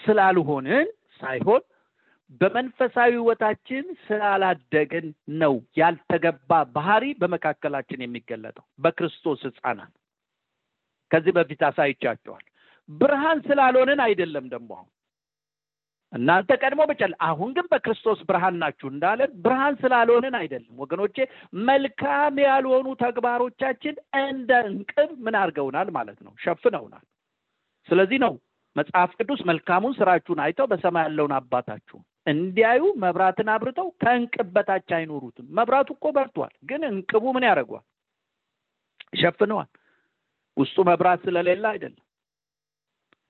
ስላልሆንን 0.04 0.88
ሳይሆን 1.22 1.64
በመንፈሳዊ 2.42 3.12
ህይወታችን 3.16 3.84
ስላላደግን 4.06 5.06
ነው 5.42 5.54
ያልተገባ 5.78 6.52
ባህሪ 6.76 7.06
በመካከላችን 7.20 8.04
የሚገለጠው 8.04 8.66
በክርስቶስ 8.80 9.42
ህፃናት። 9.48 9.92
ከዚህ 11.12 11.34
በፊት 11.38 11.62
አሳይቻቸዋል። 11.68 12.46
ብርሃን 12.90 13.40
ስላልሆንን 13.48 14.00
አይደለም 14.06 14.46
ደግሞ 14.54 14.72
አሁን። 14.78 14.90
እናንተ 16.14 16.52
ቀድሞ 16.62 16.82
በጨለ 16.90 17.14
አሁን 17.28 17.52
ግን 17.56 17.68
በክርስቶስ 17.72 18.20
ብርሃን 18.28 18.58
ናችሁ 18.62 18.88
እንዳለን 18.92 19.32
ብርሃን 19.46 19.76
ስላልሆንን 19.82 20.36
አይደለም። 20.40 20.74
ወገኖቼ 20.82 21.16
መልካም 21.68 22.36
ያልሆኑ 22.44 22.88
ተግባሮቻችን 23.02 23.96
እንደ 24.26 24.52
እንቅብ 24.70 25.12
ምን 25.26 25.38
አድርገውናል 25.42 25.90
ማለት 25.98 26.20
ነው? 26.26 26.34
ሸፍነውናል። 26.40 27.06
ስለዚህ 27.90 28.20
ነው 28.26 28.34
መጽሐፍ 28.76 29.12
ቅዱስ 29.20 29.42
መልካሙን 29.50 29.94
ስራችሁን 29.98 30.40
አይተው 30.44 30.68
በሰማይ 30.72 31.04
ያለውን 31.06 31.34
አባታችሁ 31.38 31.98
እንዲያዩ 32.28 32.84
መብራትን 33.04 33.50
አብርተው 33.54 33.88
ከእንቅብ 34.02 34.48
በታች 34.56 34.90
አይኖሩትም። 34.98 35.48
መብራቱ 35.58 35.90
እኮ 35.96 36.08
በርቷል 36.16 36.54
ግን 36.70 36.82
እንቅቡ 36.90 37.24
ምን 37.36 37.46
ያደርገዋል? 37.50 37.86
ይሸፍነዋል። 39.14 39.70
ውስጡ 40.58 40.78
መብራት 40.90 41.20
ስለሌለ 41.26 41.66
አይደለም። 41.72 42.04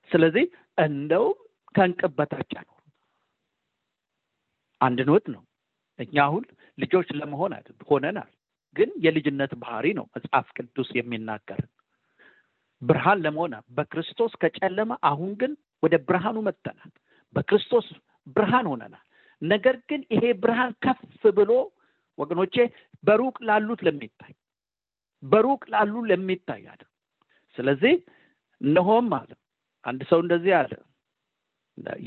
ስለዚህ 0.09 0.45
እንደውም 0.77 1.37
ከእንቅብ 1.75 2.13
በታች 2.17 2.51
አይኖሩም። 2.59 2.79
አንድ 4.81 4.99
ኖት 5.09 5.25
ነው። 5.35 5.43
እኛ 5.99 6.15
አሁን 6.27 6.43
ልጆች 6.77 7.07
ለመሆን 7.19 7.53
ሆነናል 7.89 8.31
ግን 8.75 8.89
የልጅነት 9.05 9.51
ባህሪ 9.61 9.87
ነው 9.97 10.05
መጽሐፍ 10.15 10.47
ቅዱስ 10.57 10.89
የሚናገርን 10.97 11.69
ብርሃን 12.83 13.19
ለመሆን 13.25 13.53
በክርስቶስ 13.77 14.33
ከጨለማ 14.41 14.91
አሁን 15.09 15.31
ግን 15.41 15.51
ወደ 15.83 15.95
ብርሃኑ 16.07 16.37
መጥተናል። 16.47 16.91
በክርስቶስ 17.35 17.87
ብርሃን 18.35 18.67
ሆነናል። 18.71 19.03
ነገር 19.41 19.75
ግን 19.89 20.01
ይሄ 20.13 20.23
ብርሃን 20.43 20.71
ከፍ 20.83 20.99
ብሎ 21.37 21.51
ወገኖቼ 22.17 22.55
በሩቅ 23.03 23.35
ላሉት 23.47 23.81
ለሚታይ 23.87 24.33
በሩቅ 25.23 25.61
ላሉ 25.73 25.93
ለሚታይ 26.09 26.63
አለ። 26.71 26.81
ስለዚህ 27.57 27.93
እነሆም 28.61 29.09
አለ 29.17 29.31
አንድ 29.85 30.01
ሰው 30.09 30.19
እንደዚህ 30.23 30.53
አለ 30.59 30.73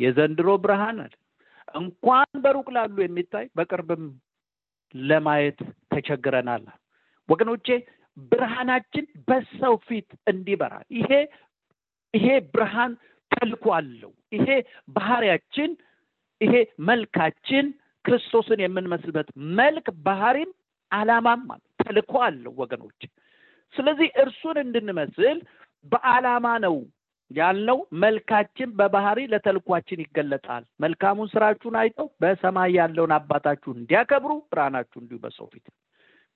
የዘንድሮ 0.00 0.48
ብርሃን 0.64 0.98
አለ። 1.04 1.14
እንኳን 1.74 2.38
በሩቅ 2.44 2.66
ላሉ 2.76 2.96
የሚታይ 3.02 3.46
በቅርብም 3.56 4.04
ለማየት 4.94 5.58
ተቸግረናል 5.92 6.64
ወገኖቼ 7.28 7.66
ብርሃናችን 8.30 9.06
በሰው 9.28 9.74
ፊት 9.88 10.08
እንዲበራ 10.32 10.74
ይሄ 10.98 11.10
ይሄ 12.14 12.26
ብርሃን 12.54 12.92
ተልኮ 13.30 13.66
አለው። 13.78 14.12
ይሄ 14.32 14.48
ባህሪያችን 14.96 15.70
ይሄ 16.40 16.54
መልካችን 16.88 17.66
ክርስቶስን 18.04 18.60
የምንመስልበት 18.62 19.28
መልክ 19.58 19.86
ባህሪም 20.06 20.50
አላማም 20.90 21.42
ተልኮ 21.82 22.12
አለው 22.26 22.52
ወገኖች። 22.60 23.00
ስለዚህ 23.74 24.08
እርሱን 24.22 24.56
እንድንመስል 24.62 25.38
በአላማ 25.92 26.46
ነው 26.64 26.76
ያልነው። 27.30 27.78
መልካችን 28.02 28.68
በባህሪ 28.78 29.20
ለተልኳችን 29.32 30.02
ይገለጣል። 30.04 30.64
መልካሙን 30.80 31.30
ስራችሁን 31.32 31.76
አይተው 31.80 32.08
በሰማይ 32.22 32.70
ያለውን 32.78 33.14
አባታችሁን 33.16 33.80
እንዲያከብሩ 33.80 34.32
ብርሃናችሁ 34.52 34.98
እንዲሁ 35.02 35.18
በሰው 35.24 35.48
ፊት 35.54 35.66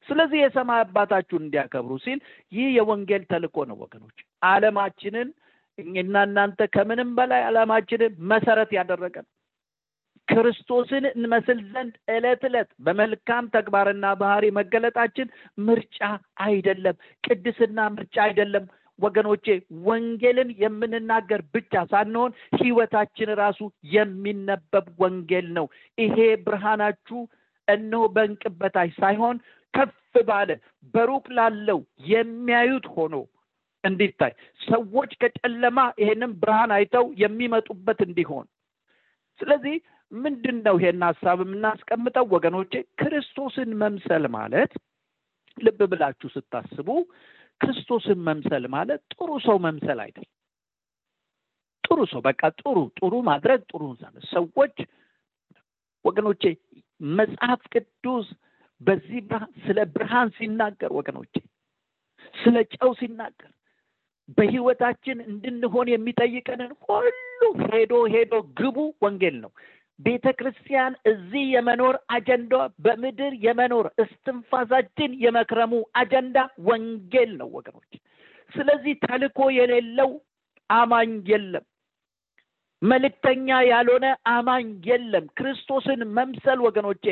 ስለዚህ 0.06 0.38
የሰማይ 0.42 0.80
አባታችሁን 0.84 1.44
እንዲያከብሩ 1.44 1.92
ሲል 2.04 2.18
ይህ 2.52 2.68
የወንጌል 2.76 3.22
ተልኮ 3.30 3.64
ነው 3.70 3.76
ወገኖች። 3.82 4.18
አለማችንን 4.50 5.28
እኛና 5.78 6.16
እናንተ 6.28 6.60
ከምንም 6.74 7.10
በላይ 7.18 7.42
አለማችንን 7.48 8.14
መሰረት 8.32 8.70
ያደረገ 8.78 9.16
ነው። 9.22 9.30
ክርስቶስን 10.28 11.04
እንመስል 11.10 11.60
ዘንድ 11.70 11.94
ዕለት 12.14 12.42
ዕለት 12.48 12.68
በመልካም 12.86 13.44
ተግባርና 13.54 14.06
ባህሪ 14.20 14.44
መገለጣችን 14.58 15.32
ምርጫ 15.60 15.98
አይደለም 16.44 16.96
ቅድስና 17.24 17.88
ምርጫ 17.96 18.16
አይደለም። 18.26 18.66
ወገኖቼ 18.98 19.46
ወንጌልን 19.86 20.48
የምንናገር 20.62 21.40
ብቻ 21.54 21.82
ሳንሆን 21.92 22.32
ህይወታችን 22.60 23.30
ራሱ 23.40 23.60
የሚነበብ 23.94 24.86
ወንጌል 25.02 25.46
ነው። 25.58 25.66
ይሄ 25.98 26.16
ብርሃናችሁ 26.44 27.20
እነሆ 27.68 28.02
በእንቅብ 28.14 28.54
በታች 28.60 28.92
ሳይሆን 28.98 29.36
ከፍ 29.74 29.96
ባለ 30.26 30.50
በሩቅ 30.94 31.24
ላለው 31.36 31.78
የሚያዩት 32.08 32.86
ሆኖ 32.94 33.14
እንዲታይ 33.84 34.32
ሰዎች 34.62 35.10
ከጨለማ 35.20 35.78
ይሄንን 36.02 36.32
ብርሃን 36.40 36.72
አይተው 36.76 37.06
የሚመጡበት 37.22 38.00
እንዲሆን። 38.06 38.46
ስለዚህ 39.40 39.76
ምንድን 40.12 40.56
ነው 40.66 40.76
ይሄን 40.80 41.02
ሀሳብ 41.08 41.38
የምናስቀምጠው? 41.44 42.24
ወገኖቼ 42.34 42.72
ክርስቶስን 43.00 43.70
መምሰል 43.82 44.24
ማለት 44.36 44.72
ልብ 45.58 45.80
ብላችሁ 45.92 46.28
ስታስቡ 46.34 46.88
ክርስቶስን 47.60 48.18
መምሰል 48.28 48.64
ማለት 48.74 49.00
ጥሩ 49.14 49.30
ሰው 49.46 49.56
መምሰል 49.66 49.98
አይደለም 50.04 50.30
ጥሩ 51.84 51.98
ሰው 52.12 52.20
በቃ 52.26 52.42
ጥሩ 52.58 52.76
ጥሩ 52.98 53.14
ማድረግ 53.28 53.60
ጥሩ 53.70 53.82
ሰዎች 54.30 54.76
ወገኖቼ 56.04 56.42
መጽሐፍ 57.00 57.62
ቅዱስ 57.74 58.28
በዚህ 58.80 59.18
ስለ 59.64 59.78
ብርሃን 59.94 60.28
ሲናገር 60.36 60.90
ወገኖቼ 60.98 61.34
ስለ 62.34 62.56
ጨው 62.74 62.90
ሲናገር 63.00 63.50
በህይወታችን 64.38 65.18
እንድንሆን 65.26 65.86
የሚጠይቀንን 65.90 66.72
ሁሉ 66.84 67.40
ሄዶ 67.64 67.94
ሄዶ 68.12 68.34
ግቡ 68.58 68.76
ወንጌል 69.04 69.36
ነው። 69.44 69.52
ቤተ 69.98 70.26
ክርስቲያን 70.38 70.92
እዚህ 71.10 71.42
የመኖር 71.54 71.96
አጀንዳ 72.14 72.52
በምድር 72.84 73.32
የመኖር 73.42 73.86
እስትንፋሳችን 74.04 75.10
የመክረሙ 75.24 75.72
አጀንዳ 76.00 76.36
ወንጌል 76.68 77.32
ነው 77.40 77.48
ወገኖች 77.56 77.90
ስለዚህ 78.52 78.94
ተልኮ 79.04 79.40
የሌለው 79.56 80.10
አማኝ 80.70 81.12
የለም 81.30 81.64
መልእክተኛ 82.82 83.48
ያልሆነ 83.68 84.06
አማኝ 84.32 84.68
የለም። 84.86 85.24
ክርስቶስን 85.38 86.00
መምሰል 86.16 86.60
ወገኖቼ 86.66 87.04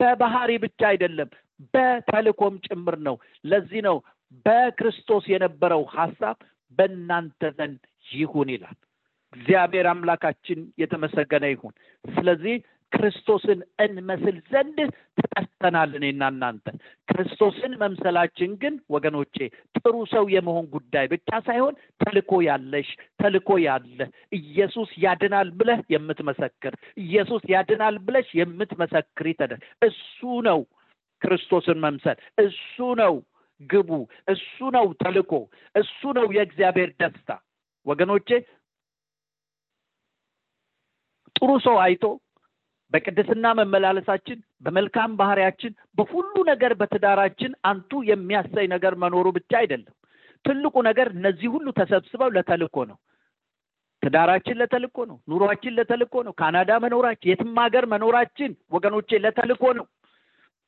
በባህሪ 0.00 0.50
ብቻ 0.64 0.80
አይደለም 0.90 1.30
በተልኮም 1.74 2.54
ጭምር 2.66 2.96
ነው። 3.06 3.16
ለዚህ 3.44 3.80
ነው 3.88 3.96
በክርስቶስ 4.46 5.24
የነበረው 5.32 5.82
ሀሳብ 5.94 6.36
በእናንተ 6.78 7.50
ዘንድ 7.58 7.80
ይሁን 8.12 8.48
ይላል። 8.54 8.76
እግዚአብሔር 9.34 9.86
አምላካችን 9.92 10.58
የተመሰገነ 10.78 11.44
ይሁን። 11.52 11.74
ስለዚህ 12.04 12.56
ክርስቶስን 12.92 13.60
እንመስል 13.84 14.36
ዘንድ 14.50 14.78
ተጠርተናል 15.18 15.90
እኔና 15.98 16.28
እናንተ። 16.32 16.66
ክርስቶስን 17.08 17.72
መምሰላችን 17.80 18.50
ግን 18.62 18.74
ወገኖቼ 18.94 19.36
ጥሩ 19.78 19.94
ሰው 20.12 20.24
የመሆን 20.34 20.66
ጉዳይ 20.74 21.06
ብቻ 21.12 21.30
ሳይሆን 21.46 21.74
ተልኮ 22.00 22.40
ያለሽ 22.46 22.88
ተልኮ 23.20 23.58
ያለ 23.64 23.98
ኢየሱስ 24.38 24.90
ያድናል 25.04 25.50
ብለህ 25.58 25.80
የምትመሰክር 25.94 26.74
ኢየሱስ 27.04 27.44
ያድናል 27.54 27.96
ብለሽ 28.06 28.28
የምትመሰክሪ 28.40 29.32
ተደ 29.40 29.52
እሱ 29.82 30.18
ነው 30.48 30.60
ክርስቶስን 31.22 31.80
መምሰል 31.84 32.16
እሱ 32.42 32.76
ነው 33.00 33.14
ግቡ 33.70 33.90
እሱ 34.32 34.70
ነው 34.74 34.86
ተልኮ 35.02 35.32
እሱ 35.74 36.00
ነው 36.16 36.26
የእግዚአብሔር 36.34 36.90
ደስታ። 37.00 37.28
ወገኖቼ 37.86 38.28
ጥሩ 41.36 41.50
ሰው 41.64 41.76
አይቶ 41.80 42.04
በቅድስና 42.92 43.46
መመላለሳችን 43.58 44.38
በመልካም 44.62 45.12
ባህሪያችን 45.20 45.72
በሁሉ 45.98 46.34
ነገር 46.50 46.72
በትዳራችን 46.80 47.52
አንቱ 47.64 48.00
የሚያሳይ 48.10 48.66
ነገር 48.74 48.94
መኖሩ 49.02 49.26
ብቻ 49.38 49.52
አይደለም። 49.60 49.94
ትልቁ 50.44 50.76
ነገር 50.88 51.08
እነዚህ 51.16 51.48
ሁሉ 51.54 51.66
ተሰብስበው 51.78 52.30
ለተልኮ 52.36 52.76
ነው። 52.90 52.98
ትዳራችን 54.02 54.58
ለተልኮ 54.60 54.98
ነው። 55.10 55.16
ኑሯችን 55.30 55.76
ለተልኮ 55.78 56.14
ነው። 56.26 56.32
ካናዳ 56.40 56.72
መኖራችን 56.84 57.30
የትም 57.30 57.54
ሀገር 57.62 57.84
መኖራችን 57.92 58.52
ወገኖቼ 58.72 59.18
ለተልኮ 59.24 59.64
ነው። 59.78 59.86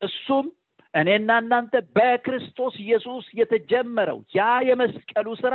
እሱም 0.02 0.46
እኔና 0.94 1.30
እናንተ 1.42 1.74
በክርስቶስ 1.96 2.74
ኢየሱስ 2.84 3.24
የተጀመረው 3.40 4.18
ያ 4.36 4.46
የመስቀሉ 4.68 5.28
ስራ 5.42 5.54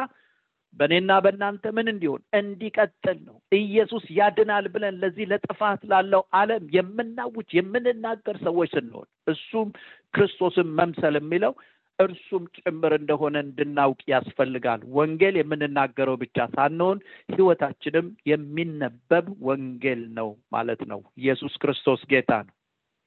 በእኔና 0.79 1.11
በእናንተ 1.23 1.71
ምን 1.75 1.87
እንዲሆን 1.91 2.21
እንዲቀጥል 2.37 3.17
ነው 3.25 3.35
ኢየሱስ 3.57 4.05
ያድናል 4.17 4.65
ብለን 4.73 4.95
ለዚህ 5.01 5.25
ለጥፋት 5.31 5.81
ላለው 5.91 6.23
አለም 6.39 6.63
የምናውጭ 6.75 7.49
የምንናገር 7.57 8.37
ሰዎች 8.45 8.71
ስንሆን 8.75 9.07
እሱም 9.33 9.69
ክርስቶስን 10.13 10.69
መምሰል 10.79 11.17
የሚለው 11.19 11.53
እርሱም 11.99 12.43
ጭምር 12.57 12.91
እንደሆነ 12.97 13.35
እንድናውቅ 13.45 13.99
ያስፈልጋል። 14.11 14.81
ወንጌል 14.95 15.35
የምንናገረው 15.39 16.15
ብቻ 16.21 16.47
ሳንሆን 16.53 16.97
ሕይወታችንም 17.29 18.07
የሚነበብ 18.29 19.27
ወንጌል 19.47 20.01
ነው 20.17 20.29
ማለት 20.55 20.81
ነው። 20.91 21.01
ኢየሱስ 21.21 21.55
ክርስቶስ 21.63 22.01
ጌታ 22.11 22.31
ነው። 22.47 22.53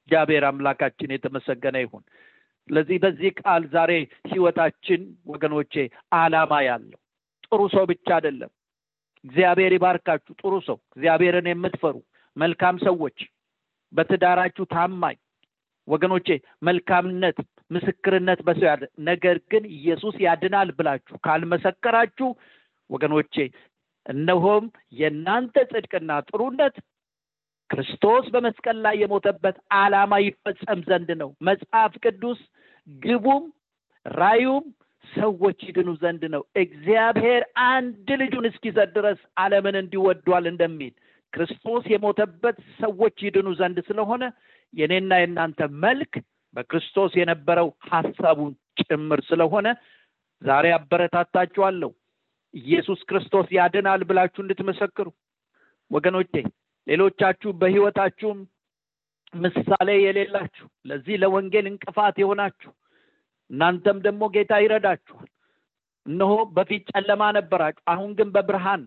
እግዚአብሔር 0.01 0.45
አምላካችን 0.49 1.13
የተመሰገነ 1.13 1.77
ይሁን። 1.83 2.03
ስለዚህ 2.69 2.97
በዚህ 3.03 3.31
ቃል 3.41 3.63
ዛሬ 3.73 3.91
ሕይወታችን 4.31 5.01
ወገኖቼ 5.27 5.73
ዓላማ 6.17 6.53
ያለው 6.67 6.99
ጥሩ 7.51 7.61
ሰው 7.73 7.83
ብቻ 7.91 8.07
አይደለም። 8.17 8.51
እግዚአብሔር 9.25 9.71
ይባርካችሁ። 9.75 10.33
ጥሩ 10.41 10.53
ሰው፣ 10.67 10.77
እግዚአብሔርን 10.91 11.47
የምትፈሩ 11.51 11.95
መልካም 12.37 12.75
ሰዎች፣ 12.85 13.17
በትዳራችሁ 13.93 14.63
ታማኝ 14.73 15.17
ወገኖቼ፣ 15.87 16.27
መልካምነት 16.67 17.37
ምስክርነት 17.71 18.39
በሰው 18.47 18.67
ያለ 18.69 18.83
ነገር 19.07 19.37
ግን 19.51 19.63
ኢየሱስ 19.77 20.15
ያድናል 20.25 20.69
ብላችሁ 20.77 21.15
ካልመሰከራችሁ 21.25 22.29
ወገኖቼ፣ 22.89 23.35
እነሆም 24.05 24.65
የእናንተ 24.99 25.55
ጽድቅና 25.71 26.11
ጥሩነት 26.29 26.75
ክርስቶስ 27.69 28.25
በመስቀል 28.33 28.77
ላይ 28.85 28.95
የሞተበት 29.01 29.57
ዓላማ 29.77 30.19
ይፈጸም 30.23 30.81
ዘንድ 30.89 31.09
ነው። 31.21 31.29
መጽሐፍ 31.47 31.93
ቅዱስ 32.03 32.39
ግቡም 32.87 33.43
ራዩም 34.05 34.65
ሰዎች 35.13 35.59
ይድኑ 35.67 35.89
ዘንድ 36.01 36.23
ነው። 36.33 36.41
እግዚአብሔር 36.61 37.41
አንድ 37.67 38.07
ልጁን 38.21 38.45
እስኪሰጥ 38.49 38.89
ድረስ 38.97 39.19
ዓለምን 39.41 39.75
እንዲወዷል 39.81 40.45
እንደሚል 40.51 40.93
ክርስቶስ 41.33 41.83
የሞተበት 41.93 42.57
ሰዎች 42.79 43.17
ይድኑ 43.25 43.47
ዘንድ 43.59 43.77
ስለሆነ 43.87 44.23
የኔና 44.73 45.13
የእናንተ 45.21 45.59
መልክ 45.83 46.13
በክርስቶስ 46.55 47.11
የነበረው 47.19 47.67
ሐሳቡን 47.89 48.51
ጭምር 48.81 49.19
ስለሆነ 49.29 49.67
ዛሬ 50.41 50.65
አበረታታችኋለሁ። 50.75 51.91
ኢየሱስ 52.53 52.99
ክርስቶስ 53.09 53.47
ያድናል 53.57 54.01
ብላችሁ 54.09 54.41
እንድትመሰክሩ 54.43 55.07
ወገኖቼ። 55.91 56.33
ሌሎቻችሁ 56.87 57.49
በሕይወታችሁም 57.61 58.39
ምሳሌ 59.37 59.89
የሌላችሁ 60.01 60.67
ለዚህ 60.85 61.15
ለወንጌል 61.23 61.65
እንቅፋት 61.71 62.15
የሆናችሁ 62.21 62.71
እናንተም 63.49 63.97
ደግሞ 64.05 64.23
ጌታ 64.35 64.53
ይረዳችኋል። 64.63 65.29
እነሆ 66.05 66.33
በፊት 66.55 66.83
ጨለማ 66.91 67.23
ነበራችሁ፣ 67.37 67.83
አሁን 67.93 68.11
ግን 68.17 68.29
በብርሃን 68.35 68.83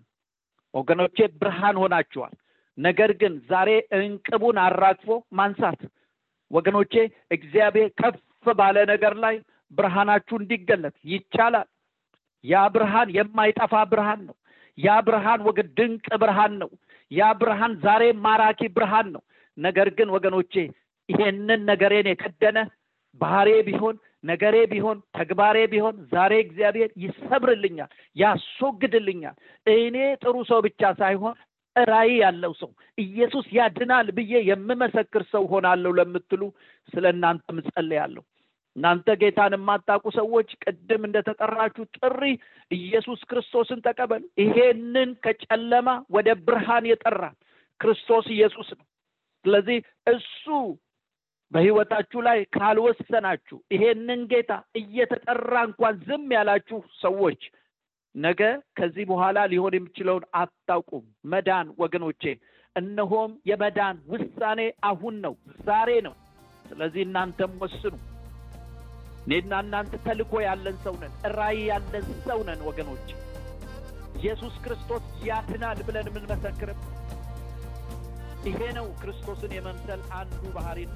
ወገኖቼ 0.73 1.17
ብርሃን 1.41 1.77
ሆናችኋል። 1.81 2.33
ነገር 2.77 3.11
ግን 3.21 3.33
ዛሬ 3.49 3.69
እንቅቡን 3.97 4.57
አራግፎ 4.65 5.07
ማንሳት 5.37 5.81
ወገኖቼ 6.51 6.93
እግዚአብሔር 7.35 7.89
ከፍ 7.99 8.17
ባለ 8.57 8.77
ነገር 8.91 9.13
ላይ 9.23 9.35
ብርሃናችሁ 9.71 10.35
እንዲገለጥ 10.39 10.95
ይቻላል። 11.11 11.67
ያ 12.43 12.61
ብርሃን 12.75 13.09
የማይጠፋ 13.17 13.73
ብርሃን 13.91 14.21
ነው። 14.27 14.35
ያ 14.77 14.95
ብርሃን 15.07 15.41
ወገ 15.47 15.59
ድንቅ 15.77 16.07
ብርሃን 16.21 16.53
ነው። 16.61 16.69
ያ 17.11 17.27
ብርሃን 17.39 17.73
ዛሬ 17.83 18.03
ማራኪ 18.25 18.61
ብርሃን 18.77 19.07
ነው። 19.15 19.21
ነገር 19.57 19.87
ግን 19.97 20.09
ወገኖቼ 20.15 20.53
ይሄንን 21.09 21.61
ነገሬን 21.69 22.07
የከደነ 22.11 22.57
ባህሬ 23.21 23.49
ቢሆን 23.67 23.95
ነገሬ 24.23 24.55
ቢሆን 24.71 24.97
ተግባሬ 25.17 25.57
ቢሆን 25.71 25.95
ዛሬ 26.11 26.33
እግዚአብሔር 26.43 26.89
ይሰብርልኛል፣ 27.03 27.89
ያስወግድልኛል። 28.15 29.35
እኔ 29.67 29.95
ጥሩ 30.23 30.35
ሰው 30.49 30.59
ብቻ 30.67 30.81
ሳይሆን 30.99 31.35
ራዕይ 31.75 32.13
ያለው 32.21 32.53
ሰው 32.59 32.69
ኢየሱስ 32.97 33.45
ያድናል 33.57 34.07
ብዬ 34.17 34.33
የምመሰክር 34.49 35.23
ሰው 35.31 35.43
ሆናለሁ 35.51 35.91
ለምትሉ 35.99 36.41
ስለ 36.93 37.05
እናንተ 37.15 37.45
ምጸልያለሁ። 37.57 38.23
እናንተ 38.75 39.15
ጌታን 39.21 39.53
የማታውቁ 39.55 40.05
ሰዎች 40.17 40.49
ቅድም 40.63 41.01
እንደተጠራችሁ 41.07 41.83
ጥሪ 41.97 42.21
ኢየሱስ 42.71 43.21
ክርስቶስን 43.29 43.79
ተቀበሉ። 43.87 44.23
ይሄንን 44.41 45.09
ከጨለማ 45.23 45.87
ወደ 46.15 46.29
ብርሃን 46.45 46.85
የጠራ 46.91 47.23
ክርስቶስ 47.79 48.25
ኢየሱስ 48.35 48.69
ነው። 48.77 48.85
ስለዚህ 49.45 49.77
እሱ 50.07 50.45
በሕይወታችሁ 51.51 52.19
ላይ 52.27 52.39
ካልወሰናችሁ 52.55 53.57
ይሄንን 53.73 54.21
ጌታ 54.31 54.51
እየተጠራ 54.81 55.53
እንኳን 55.67 55.95
ዝም 56.05 56.27
ያላችሁ 56.35 56.79
ሰዎች 57.01 57.41
ነገ 58.15 58.41
ከዚህ 58.77 59.03
በኋላ 59.09 59.39
ሊሆን 59.51 59.75
የሚችለውን 59.75 60.23
አታውቁም። 60.39 61.03
መዳን 61.33 61.67
ወገኖቼ፣ 61.81 62.23
እነሆም 62.75 63.31
የመዳን 63.49 63.97
ውሳኔ 64.11 64.59
አሁን 64.89 65.15
ነው፣ 65.25 65.33
ዛሬ 65.67 65.89
ነው። 66.07 66.15
ስለዚህ 66.65 67.01
እናንተም 67.05 67.53
ወስኑ። 67.63 67.93
እኔና 69.25 69.53
እናንተ 69.63 69.93
ተልኮ 70.05 70.33
ያለን 70.45 70.77
ሰው 70.85 70.95
ነን፣ 71.01 71.13
ራዕይ 71.35 71.61
ያለን 71.71 72.05
ሰው 72.27 72.39
ነን 72.47 72.61
ወገኖች። 72.67 73.09
ኢየሱስ 74.19 74.55
ክርስቶስ 74.63 75.03
ያድናል 75.27 75.79
ብለን 75.87 76.07
የምንመሰክርም 76.09 76.79
ይሄ 78.45 78.59
ነው 78.77 78.87
ክርስቶስን 79.01 79.51
የመምሰል 79.55 80.01
አንዱ 80.19 80.41
ባህሪና 80.55 80.95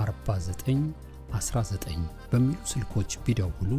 49 0.00 0.82
19 1.32 2.02
በሚሉ 2.32 2.58
ስልኮች 2.72 3.18
ቢደውሉ 3.24 3.70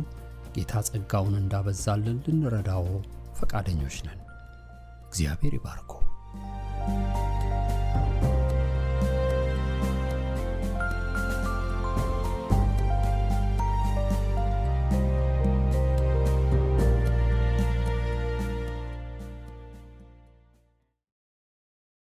ጌታ 0.56 0.82
ጸጋውን 0.90 1.36
እንዳበዛልን 1.42 2.20
ልንረዳዎ 2.26 2.86
ፈቃደኞች 3.40 3.98
ነን። 4.08 4.20
እግዚአብሔር 5.10 5.54
ይባርኮ። 5.58 5.92